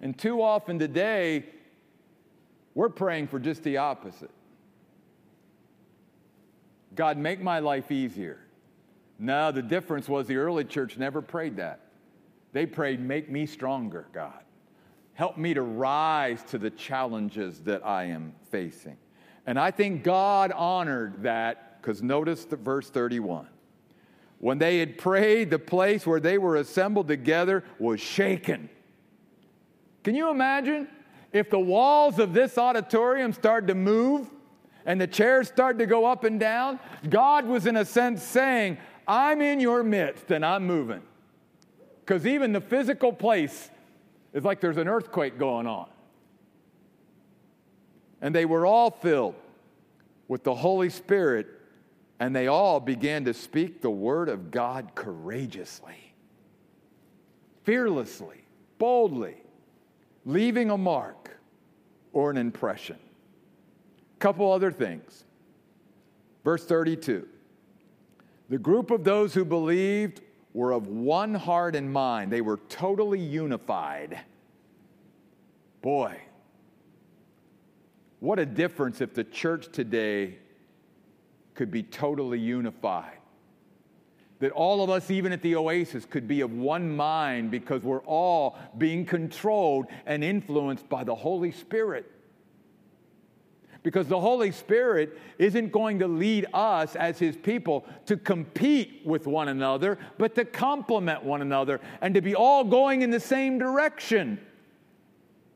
And 0.00 0.16
too 0.16 0.40
often 0.40 0.78
today, 0.78 1.46
we're 2.74 2.88
praying 2.88 3.26
for 3.26 3.40
just 3.40 3.64
the 3.64 3.78
opposite. 3.78 4.30
God, 6.94 7.16
make 7.16 7.40
my 7.40 7.58
life 7.58 7.90
easier. 7.90 8.38
No, 9.18 9.52
the 9.52 9.62
difference 9.62 10.08
was 10.08 10.26
the 10.26 10.36
early 10.36 10.64
church 10.64 10.98
never 10.98 11.22
prayed 11.22 11.56
that. 11.56 11.80
They 12.52 12.66
prayed, 12.66 13.00
Make 13.00 13.30
me 13.30 13.46
stronger, 13.46 14.06
God. 14.12 14.40
Help 15.14 15.36
me 15.36 15.54
to 15.54 15.62
rise 15.62 16.42
to 16.44 16.58
the 16.58 16.70
challenges 16.70 17.60
that 17.60 17.86
I 17.86 18.04
am 18.04 18.34
facing. 18.50 18.96
And 19.46 19.58
I 19.58 19.70
think 19.70 20.02
God 20.02 20.52
honored 20.52 21.22
that 21.22 21.80
because 21.80 22.02
notice 22.02 22.44
the 22.44 22.56
verse 22.56 22.90
31. 22.90 23.48
When 24.38 24.58
they 24.58 24.78
had 24.78 24.98
prayed, 24.98 25.50
the 25.50 25.58
place 25.58 26.06
where 26.06 26.20
they 26.20 26.38
were 26.38 26.56
assembled 26.56 27.08
together 27.08 27.62
was 27.78 28.00
shaken. 28.00 28.68
Can 30.02 30.14
you 30.14 30.30
imagine 30.30 30.88
if 31.32 31.48
the 31.48 31.58
walls 31.58 32.18
of 32.18 32.34
this 32.34 32.58
auditorium 32.58 33.32
started 33.32 33.68
to 33.68 33.74
move 33.74 34.28
and 34.84 35.00
the 35.00 35.06
chairs 35.06 35.48
started 35.48 35.78
to 35.78 35.86
go 35.86 36.04
up 36.04 36.24
and 36.24 36.40
down, 36.40 36.78
God 37.08 37.46
was, 37.46 37.66
in 37.66 37.76
a 37.76 37.84
sense, 37.84 38.22
saying, 38.22 38.78
I'm 39.06 39.40
in 39.40 39.60
your 39.60 39.82
midst 39.82 40.30
and 40.30 40.44
I'm 40.44 40.66
moving. 40.66 41.02
Because 42.00 42.26
even 42.26 42.52
the 42.52 42.60
physical 42.60 43.12
place 43.12 43.70
is 44.32 44.44
like 44.44 44.60
there's 44.60 44.76
an 44.76 44.88
earthquake 44.88 45.38
going 45.38 45.66
on. 45.66 45.88
And 48.20 48.34
they 48.34 48.44
were 48.44 48.66
all 48.66 48.90
filled 48.90 49.34
with 50.28 50.44
the 50.44 50.54
Holy 50.54 50.88
Spirit, 50.88 51.46
and 52.18 52.34
they 52.34 52.46
all 52.46 52.80
began 52.80 53.24
to 53.24 53.34
speak 53.34 53.82
the 53.82 53.90
word 53.90 54.28
of 54.28 54.50
God 54.50 54.92
courageously, 54.94 56.14
fearlessly, 57.64 58.44
boldly, 58.78 59.36
leaving 60.24 60.70
a 60.70 60.78
mark 60.78 61.36
or 62.12 62.30
an 62.30 62.36
impression. 62.36 62.96
Couple 64.22 64.52
other 64.52 64.70
things. 64.70 65.24
Verse 66.44 66.64
32 66.64 67.26
The 68.48 68.58
group 68.58 68.92
of 68.92 69.02
those 69.02 69.34
who 69.34 69.44
believed 69.44 70.20
were 70.54 70.70
of 70.70 70.86
one 70.86 71.34
heart 71.34 71.74
and 71.74 71.92
mind, 71.92 72.30
they 72.30 72.40
were 72.40 72.58
totally 72.68 73.18
unified. 73.18 74.20
Boy, 75.80 76.20
what 78.20 78.38
a 78.38 78.46
difference 78.46 79.00
if 79.00 79.12
the 79.12 79.24
church 79.24 79.72
today 79.72 80.36
could 81.54 81.72
be 81.72 81.82
totally 81.82 82.38
unified. 82.38 83.18
That 84.38 84.52
all 84.52 84.84
of 84.84 84.90
us, 84.90 85.10
even 85.10 85.32
at 85.32 85.42
the 85.42 85.56
oasis, 85.56 86.04
could 86.04 86.28
be 86.28 86.42
of 86.42 86.52
one 86.52 86.94
mind 86.94 87.50
because 87.50 87.82
we're 87.82 88.04
all 88.04 88.56
being 88.78 89.04
controlled 89.04 89.86
and 90.06 90.22
influenced 90.22 90.88
by 90.88 91.02
the 91.02 91.16
Holy 91.16 91.50
Spirit 91.50 92.11
because 93.82 94.06
the 94.06 94.20
Holy 94.20 94.52
Spirit 94.52 95.18
isn't 95.38 95.72
going 95.72 95.98
to 95.98 96.06
lead 96.06 96.46
us 96.54 96.94
as 96.94 97.18
His 97.18 97.36
people 97.36 97.84
to 98.06 98.16
compete 98.16 99.02
with 99.04 99.26
one 99.26 99.48
another, 99.48 99.98
but 100.18 100.34
to 100.36 100.44
complement 100.44 101.24
one 101.24 101.42
another 101.42 101.80
and 102.00 102.14
to 102.14 102.20
be 102.20 102.34
all 102.34 102.64
going 102.64 103.02
in 103.02 103.10
the 103.10 103.20
same 103.20 103.58
direction. 103.58 104.40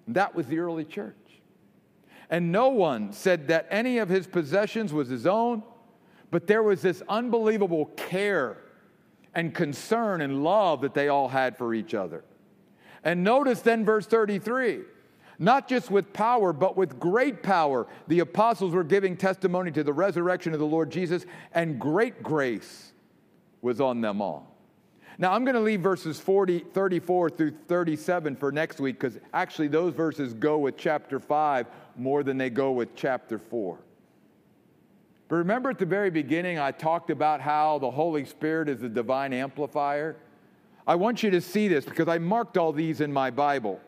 That 0.09 0.35
was 0.35 0.47
the 0.47 0.59
early 0.59 0.85
church. 0.85 1.15
And 2.31 2.51
no 2.51 2.69
one 2.69 3.13
said 3.13 3.49
that 3.49 3.69
any 3.71 3.99
of 3.99 4.09
his 4.09 4.27
possessions 4.27 4.93
was 4.93 5.09
his 5.09 5.27
own, 5.27 5.63
but 6.31 6.47
there 6.47 6.63
was 6.63 6.83
this 6.83 7.03
unbelievable 7.09 7.87
care 7.97 8.59
and 9.35 9.55
concern 9.55 10.21
and 10.21 10.43
love 10.43 10.81
that 10.81 10.95
they 10.95 11.09
all 11.09 11.29
had 11.29 11.57
for 11.57 11.75
each 11.75 11.95
other. 11.95 12.25
And 13.05 13.23
notice 13.23 13.61
then, 13.61 13.85
verse 13.85 14.07
33 14.07 14.83
not 15.39 15.69
just 15.69 15.91
with 15.91 16.13
power, 16.13 16.53
but 16.53 16.77
with 16.77 16.99
great 16.99 17.43
power. 17.43 17.87
The 18.09 18.21
apostles 18.21 18.73
were 18.73 18.85
giving 18.85 19.17
testimony 19.17 19.71
to 19.73 19.85
the 19.85 19.93
resurrection 19.93 20.53
of 20.53 20.59
the 20.59 20.67
Lord 20.67 20.91
Jesus, 20.91 21.27
and 21.53 21.79
great 21.79 22.23
grace 22.23 22.93
was 23.63 23.81
on 23.81 24.01
them 24.01 24.23
all. 24.23 24.57
Now, 25.19 25.33
I'm 25.33 25.45
going 25.45 25.55
to 25.55 25.61
leave 25.61 25.81
verses 25.81 26.21
40, 26.21 26.59
34 26.59 27.31
through 27.31 27.53
37 27.69 28.37
for 28.37 28.53
next 28.53 28.81
week 28.81 29.01
because 29.01 29.19
actually 29.33 29.69
those 29.69 29.95
verses 29.95 30.35
go 30.35 30.59
with 30.59 30.77
chapter 30.77 31.19
5 31.19 31.67
more 31.97 32.23
than 32.23 32.37
they 32.37 32.51
go 32.51 32.73
with 32.73 32.95
chapter 32.95 33.39
4. 33.39 33.79
But 35.29 35.37
remember 35.37 35.71
at 35.71 35.79
the 35.79 35.87
very 35.87 36.11
beginning, 36.11 36.59
I 36.59 36.71
talked 36.71 37.11
about 37.11 37.41
how 37.41 37.79
the 37.79 37.91
Holy 37.91 38.25
Spirit 38.27 38.69
is 38.69 38.81
the 38.81 38.89
divine 38.89 39.33
amplifier? 39.33 40.17
I 40.87 40.95
want 40.95 41.23
you 41.23 41.31
to 41.31 41.41
see 41.41 41.67
this 41.67 41.85
because 41.85 42.09
I 42.09 42.19
marked 42.19 42.59
all 42.59 42.73
these 42.73 43.01
in 43.01 43.13
my 43.13 43.31
Bible. 43.31 43.81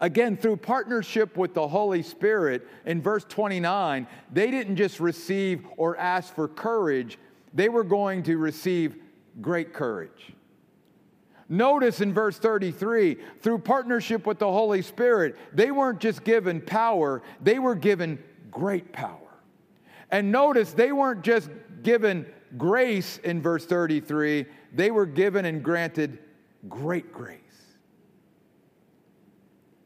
Again, 0.00 0.36
through 0.36 0.58
partnership 0.58 1.36
with 1.36 1.54
the 1.54 1.66
Holy 1.66 2.02
Spirit, 2.02 2.66
in 2.86 3.02
verse 3.02 3.24
29, 3.28 4.06
they 4.32 4.50
didn't 4.50 4.76
just 4.76 5.00
receive 5.00 5.66
or 5.76 5.96
ask 5.96 6.34
for 6.34 6.46
courage, 6.46 7.18
they 7.52 7.68
were 7.68 7.82
going 7.82 8.22
to 8.24 8.36
receive 8.36 8.96
great 9.40 9.72
courage. 9.72 10.32
Notice 11.48 12.00
in 12.00 12.12
verse 12.12 12.38
33, 12.38 13.16
through 13.40 13.58
partnership 13.58 14.26
with 14.26 14.38
the 14.38 14.50
Holy 14.50 14.82
Spirit, 14.82 15.36
they 15.52 15.70
weren't 15.70 15.98
just 15.98 16.22
given 16.22 16.60
power, 16.60 17.22
they 17.42 17.58
were 17.58 17.74
given 17.74 18.22
great 18.50 18.92
power. 18.92 19.18
And 20.10 20.30
notice 20.30 20.72
they 20.72 20.92
weren't 20.92 21.22
just 21.22 21.50
given 21.82 22.26
grace 22.56 23.18
in 23.24 23.42
verse 23.42 23.64
33, 23.64 24.46
they 24.74 24.90
were 24.90 25.06
given 25.06 25.46
and 25.46 25.62
granted 25.62 26.18
great 26.68 27.12
grace. 27.12 27.47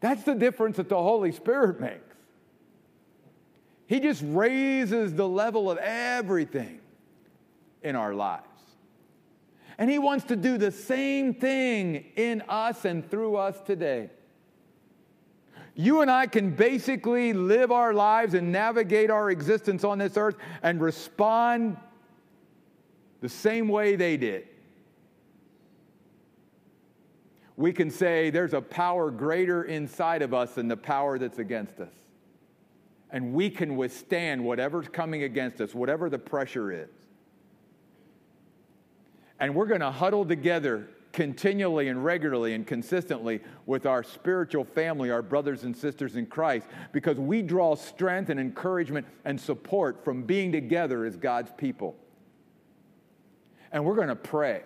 That's 0.02 0.24
the 0.24 0.34
difference 0.34 0.76
that 0.78 0.88
the 0.88 1.00
Holy 1.00 1.30
Spirit 1.30 1.80
makes. 1.80 2.16
He 3.86 4.00
just 4.00 4.22
raises 4.26 5.14
the 5.14 5.28
level 5.28 5.70
of 5.70 5.78
everything 5.78 6.80
in 7.82 7.94
our 7.94 8.12
lives. 8.12 8.48
And 9.78 9.88
He 9.88 10.00
wants 10.00 10.24
to 10.26 10.36
do 10.36 10.58
the 10.58 10.72
same 10.72 11.34
thing 11.34 12.06
in 12.16 12.42
us 12.48 12.84
and 12.84 13.08
through 13.08 13.36
us 13.36 13.60
today. 13.64 14.10
You 15.76 16.00
and 16.00 16.10
I 16.10 16.26
can 16.26 16.50
basically 16.50 17.32
live 17.32 17.70
our 17.70 17.94
lives 17.94 18.34
and 18.34 18.50
navigate 18.50 19.08
our 19.08 19.30
existence 19.30 19.84
on 19.84 19.98
this 19.98 20.16
earth 20.16 20.34
and 20.64 20.80
respond 20.80 21.76
the 23.20 23.28
same 23.28 23.68
way 23.68 23.94
they 23.94 24.16
did. 24.16 24.48
We 27.56 27.72
can 27.72 27.90
say 27.90 28.30
there's 28.30 28.54
a 28.54 28.62
power 28.62 29.10
greater 29.10 29.64
inside 29.64 30.22
of 30.22 30.32
us 30.32 30.54
than 30.54 30.68
the 30.68 30.76
power 30.76 31.18
that's 31.18 31.38
against 31.38 31.80
us. 31.80 31.92
And 33.10 33.34
we 33.34 33.50
can 33.50 33.76
withstand 33.76 34.42
whatever's 34.42 34.88
coming 34.88 35.22
against 35.22 35.60
us, 35.60 35.74
whatever 35.74 36.08
the 36.08 36.18
pressure 36.18 36.72
is. 36.72 36.88
And 39.38 39.54
we're 39.54 39.66
going 39.66 39.80
to 39.80 39.90
huddle 39.90 40.24
together 40.24 40.88
continually 41.12 41.88
and 41.88 42.02
regularly 42.02 42.54
and 42.54 42.66
consistently 42.66 43.40
with 43.66 43.84
our 43.84 44.02
spiritual 44.02 44.64
family, 44.64 45.10
our 45.10 45.20
brothers 45.20 45.64
and 45.64 45.76
sisters 45.76 46.16
in 46.16 46.26
Christ, 46.26 46.66
because 46.92 47.18
we 47.18 47.42
draw 47.42 47.74
strength 47.74 48.30
and 48.30 48.40
encouragement 48.40 49.06
and 49.24 49.38
support 49.38 50.04
from 50.04 50.22
being 50.22 50.52
together 50.52 51.04
as 51.04 51.16
God's 51.16 51.52
people. 51.56 51.96
And 53.72 53.84
we're 53.84 53.94
going 53.94 54.08
to 54.08 54.16
pray. 54.16 54.62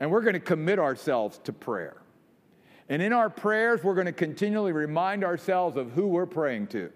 And 0.00 0.10
we're 0.10 0.22
going 0.22 0.34
to 0.34 0.40
commit 0.40 0.78
ourselves 0.78 1.38
to 1.44 1.52
prayer. 1.52 2.00
And 2.88 3.00
in 3.00 3.12
our 3.12 3.30
prayers, 3.30 3.84
we're 3.84 3.94
going 3.94 4.06
to 4.06 4.12
continually 4.12 4.72
remind 4.72 5.22
ourselves 5.22 5.76
of 5.76 5.92
who 5.92 6.08
we're 6.08 6.26
praying 6.26 6.68
to. 6.68 6.90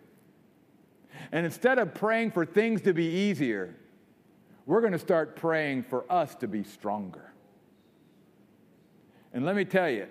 And 1.31 1.47
instead 1.47 1.79
of 1.79 1.95
praying 1.95 2.33
for 2.33 2.45
things 2.45 2.81
to 2.83 2.93
be 2.93 3.05
easier, 3.07 3.77
we're 4.67 4.81
going 4.81 4.95
to 4.95 4.99
start 4.99 5.37
praying 5.37 5.85
for 5.85 6.11
us 6.11 6.35
to 6.37 6.49
be 6.49 6.65
stronger. 6.65 7.33
And 9.33 9.45
let 9.45 9.55
me 9.55 9.65
tell 9.65 9.91
you, 9.91 10.09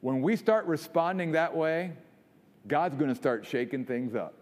when 0.00 0.22
we 0.22 0.36
start 0.36 0.66
responding 0.66 1.32
that 1.32 1.54
way, 1.54 1.92
God's 2.68 2.96
going 2.96 3.10
to 3.10 3.14
start 3.14 3.44
shaking 3.44 3.84
things 3.84 4.14
up. 4.14 4.34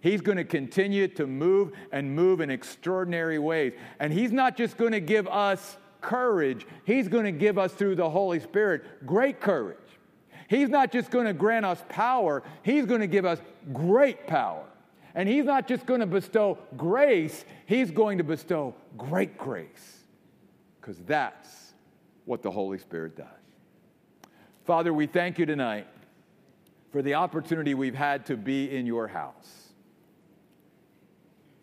He's 0.00 0.20
going 0.20 0.38
to 0.38 0.44
continue 0.44 1.08
to 1.08 1.26
move 1.26 1.72
and 1.90 2.14
move 2.14 2.40
in 2.40 2.50
extraordinary 2.50 3.38
ways. 3.38 3.72
And 3.98 4.12
He's 4.12 4.30
not 4.30 4.56
just 4.56 4.76
going 4.76 4.92
to 4.92 5.00
give 5.00 5.26
us 5.26 5.76
courage, 6.00 6.66
He's 6.84 7.08
going 7.08 7.24
to 7.24 7.32
give 7.32 7.58
us 7.58 7.72
through 7.72 7.96
the 7.96 8.08
Holy 8.08 8.40
Spirit 8.40 9.06
great 9.06 9.40
courage. 9.40 9.76
He's 10.48 10.68
not 10.68 10.90
just 10.90 11.10
going 11.10 11.26
to 11.26 11.32
grant 11.32 11.66
us 11.66 11.82
power, 11.88 12.42
He's 12.62 12.86
going 12.86 13.00
to 13.00 13.06
give 13.06 13.24
us 13.24 13.38
great 13.72 14.26
power. 14.26 14.64
And 15.14 15.28
He's 15.28 15.44
not 15.44 15.66
just 15.66 15.86
going 15.86 16.00
to 16.00 16.06
bestow 16.06 16.58
grace, 16.76 17.44
He's 17.66 17.90
going 17.90 18.18
to 18.18 18.24
bestow 18.24 18.74
great 18.96 19.36
grace. 19.36 20.04
Because 20.80 20.98
that's 21.06 21.74
what 22.24 22.42
the 22.42 22.50
Holy 22.50 22.78
Spirit 22.78 23.16
does. 23.16 23.26
Father, 24.64 24.92
we 24.92 25.06
thank 25.06 25.38
you 25.38 25.46
tonight 25.46 25.86
for 26.92 27.02
the 27.02 27.14
opportunity 27.14 27.74
we've 27.74 27.94
had 27.94 28.26
to 28.26 28.36
be 28.36 28.70
in 28.74 28.86
your 28.86 29.08
house. 29.08 29.68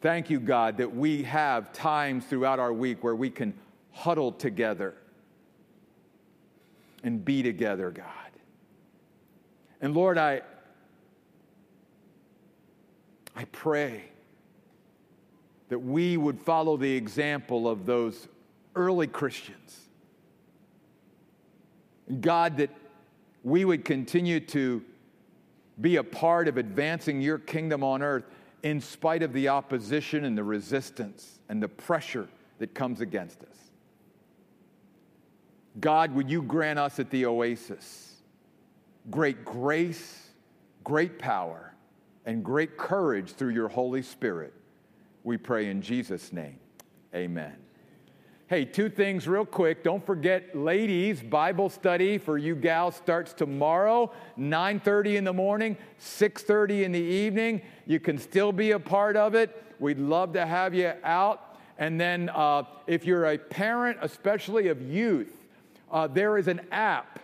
Thank 0.02 0.30
you, 0.30 0.40
God, 0.40 0.78
that 0.78 0.96
we 0.96 1.24
have 1.24 1.74
times 1.74 2.26
throughout 2.26 2.60
our 2.60 2.74
week 2.74 3.04
where 3.04 3.16
we 3.16 3.32
can 3.32 3.54
huddle 3.96 4.32
together 4.32 4.94
and 7.04 7.24
be 7.24 7.42
together, 7.42 7.90
God. 7.90 8.06
And 9.82 9.96
Lord, 9.96 10.18
I, 10.18 10.42
I 13.36 13.46
pray 13.46 14.04
that 15.70 15.80
we 15.80 16.18
would 16.18 16.40
follow 16.40 16.78
the 16.78 16.96
example 16.96 17.68
of 17.68 17.86
those 17.86 18.28
early 18.76 19.08
Christians 19.08 19.86
God, 22.22 22.58
that 22.58 22.70
we 23.44 23.66
would 23.66 23.84
continue 23.84 24.40
to 24.40 24.84
be 25.82 25.98
a 25.98 26.04
part 26.04 26.48
of 26.48 26.58
advancing 26.58 27.22
your 27.22 27.40
kingdom 27.40 27.84
on 27.84 28.02
earth 28.02 28.26
in 28.64 28.80
spite 28.80 29.24
of 29.24 29.34
the 29.34 29.50
opposition 29.50 30.26
and 30.26 30.38
the 30.38 30.44
resistance 30.44 31.40
and 31.50 31.62
the 31.62 31.68
pressure 31.68 32.28
that 32.60 32.74
comes 32.74 33.02
against 33.02 33.42
us. 33.44 33.65
God, 35.80 36.14
would 36.16 36.30
you 36.30 36.42
grant 36.42 36.80
us 36.80 37.00
at 37.00 37.10
the 37.10 37.26
oasis 37.26 38.12
great 39.12 39.46
grace, 39.46 40.30
great 40.84 41.20
power, 41.20 41.74
and 42.26 42.44
great 42.44 42.78
courage 42.78 43.34
through 43.34 43.54
your 43.54 43.68
Holy 43.68 44.02
Spirit? 44.02 44.54
We 45.24 45.38
pray 45.38 45.70
in 45.70 45.82
Jesus' 45.82 46.32
name. 46.32 46.60
Amen. 47.14 47.56
Hey, 48.48 48.64
two 48.64 48.90
things 48.90 49.28
real 49.28 49.46
quick. 49.46 49.84
Don't 49.84 50.06
forget, 50.06 50.56
ladies, 50.56 51.24
Bible 51.24 51.68
study 51.68 52.20
for 52.20 52.38
you 52.38 52.56
gals 52.56 52.96
starts 52.96 53.34
tomorrow, 53.34 54.12
9:30 54.38 55.18
in 55.18 55.24
the 55.24 55.34
morning, 55.34 55.76
6:30 55.98 56.84
in 56.84 56.92
the 56.92 57.00
evening. 57.00 57.64
You 57.88 58.00
can 58.00 58.20
still 58.20 58.52
be 58.52 58.72
a 58.72 58.80
part 58.80 59.18
of 59.18 59.34
it. 59.34 59.50
We'd 59.80 59.98
love 59.98 60.34
to 60.34 60.46
have 60.46 60.76
you 60.76 60.94
out. 61.04 61.58
And 61.80 62.00
then, 62.00 62.30
uh, 62.30 62.64
if 62.86 63.04
you're 63.04 63.26
a 63.26 63.38
parent, 63.40 63.98
especially 64.02 64.68
of 64.68 64.80
youth, 64.80 65.45
uh, 65.96 66.08
there 66.08 66.38
is 66.38 66.50
an 66.50 66.60
app 66.74 67.22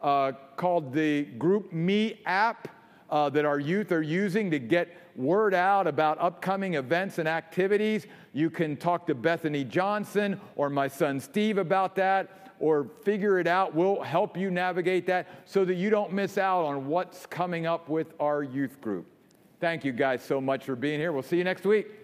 uh, 0.00 0.32
called 0.56 0.94
the 0.94 1.26
GroupMe 1.36 2.16
app 2.24 2.68
uh, 3.10 3.28
that 3.28 3.44
our 3.44 3.58
youth 3.58 3.92
are 3.92 4.00
using 4.00 4.50
to 4.50 4.58
get 4.58 4.96
word 5.14 5.52
out 5.52 5.86
about 5.86 6.18
upcoming 6.18 6.72
events 6.72 7.18
and 7.18 7.28
activities. 7.28 8.06
You 8.32 8.48
can 8.48 8.78
talk 8.78 9.06
to 9.08 9.14
Bethany 9.14 9.62
Johnson 9.62 10.40
or 10.56 10.70
my 10.70 10.88
son 10.88 11.20
Steve 11.20 11.58
about 11.58 11.96
that 11.96 12.54
or 12.60 12.88
figure 13.02 13.38
it 13.38 13.46
out. 13.46 13.74
We'll 13.74 14.00
help 14.00 14.38
you 14.38 14.50
navigate 14.50 15.06
that 15.08 15.28
so 15.44 15.66
that 15.66 15.74
you 15.74 15.90
don't 15.90 16.10
miss 16.10 16.38
out 16.38 16.64
on 16.64 16.86
what's 16.86 17.26
coming 17.26 17.66
up 17.66 17.90
with 17.90 18.14
our 18.18 18.42
youth 18.42 18.80
group. 18.80 19.04
Thank 19.60 19.84
you 19.84 19.92
guys 19.92 20.24
so 20.24 20.40
much 20.40 20.64
for 20.64 20.76
being 20.76 20.98
here. 20.98 21.12
We'll 21.12 21.22
see 21.22 21.36
you 21.36 21.44
next 21.44 21.66
week. 21.66 22.03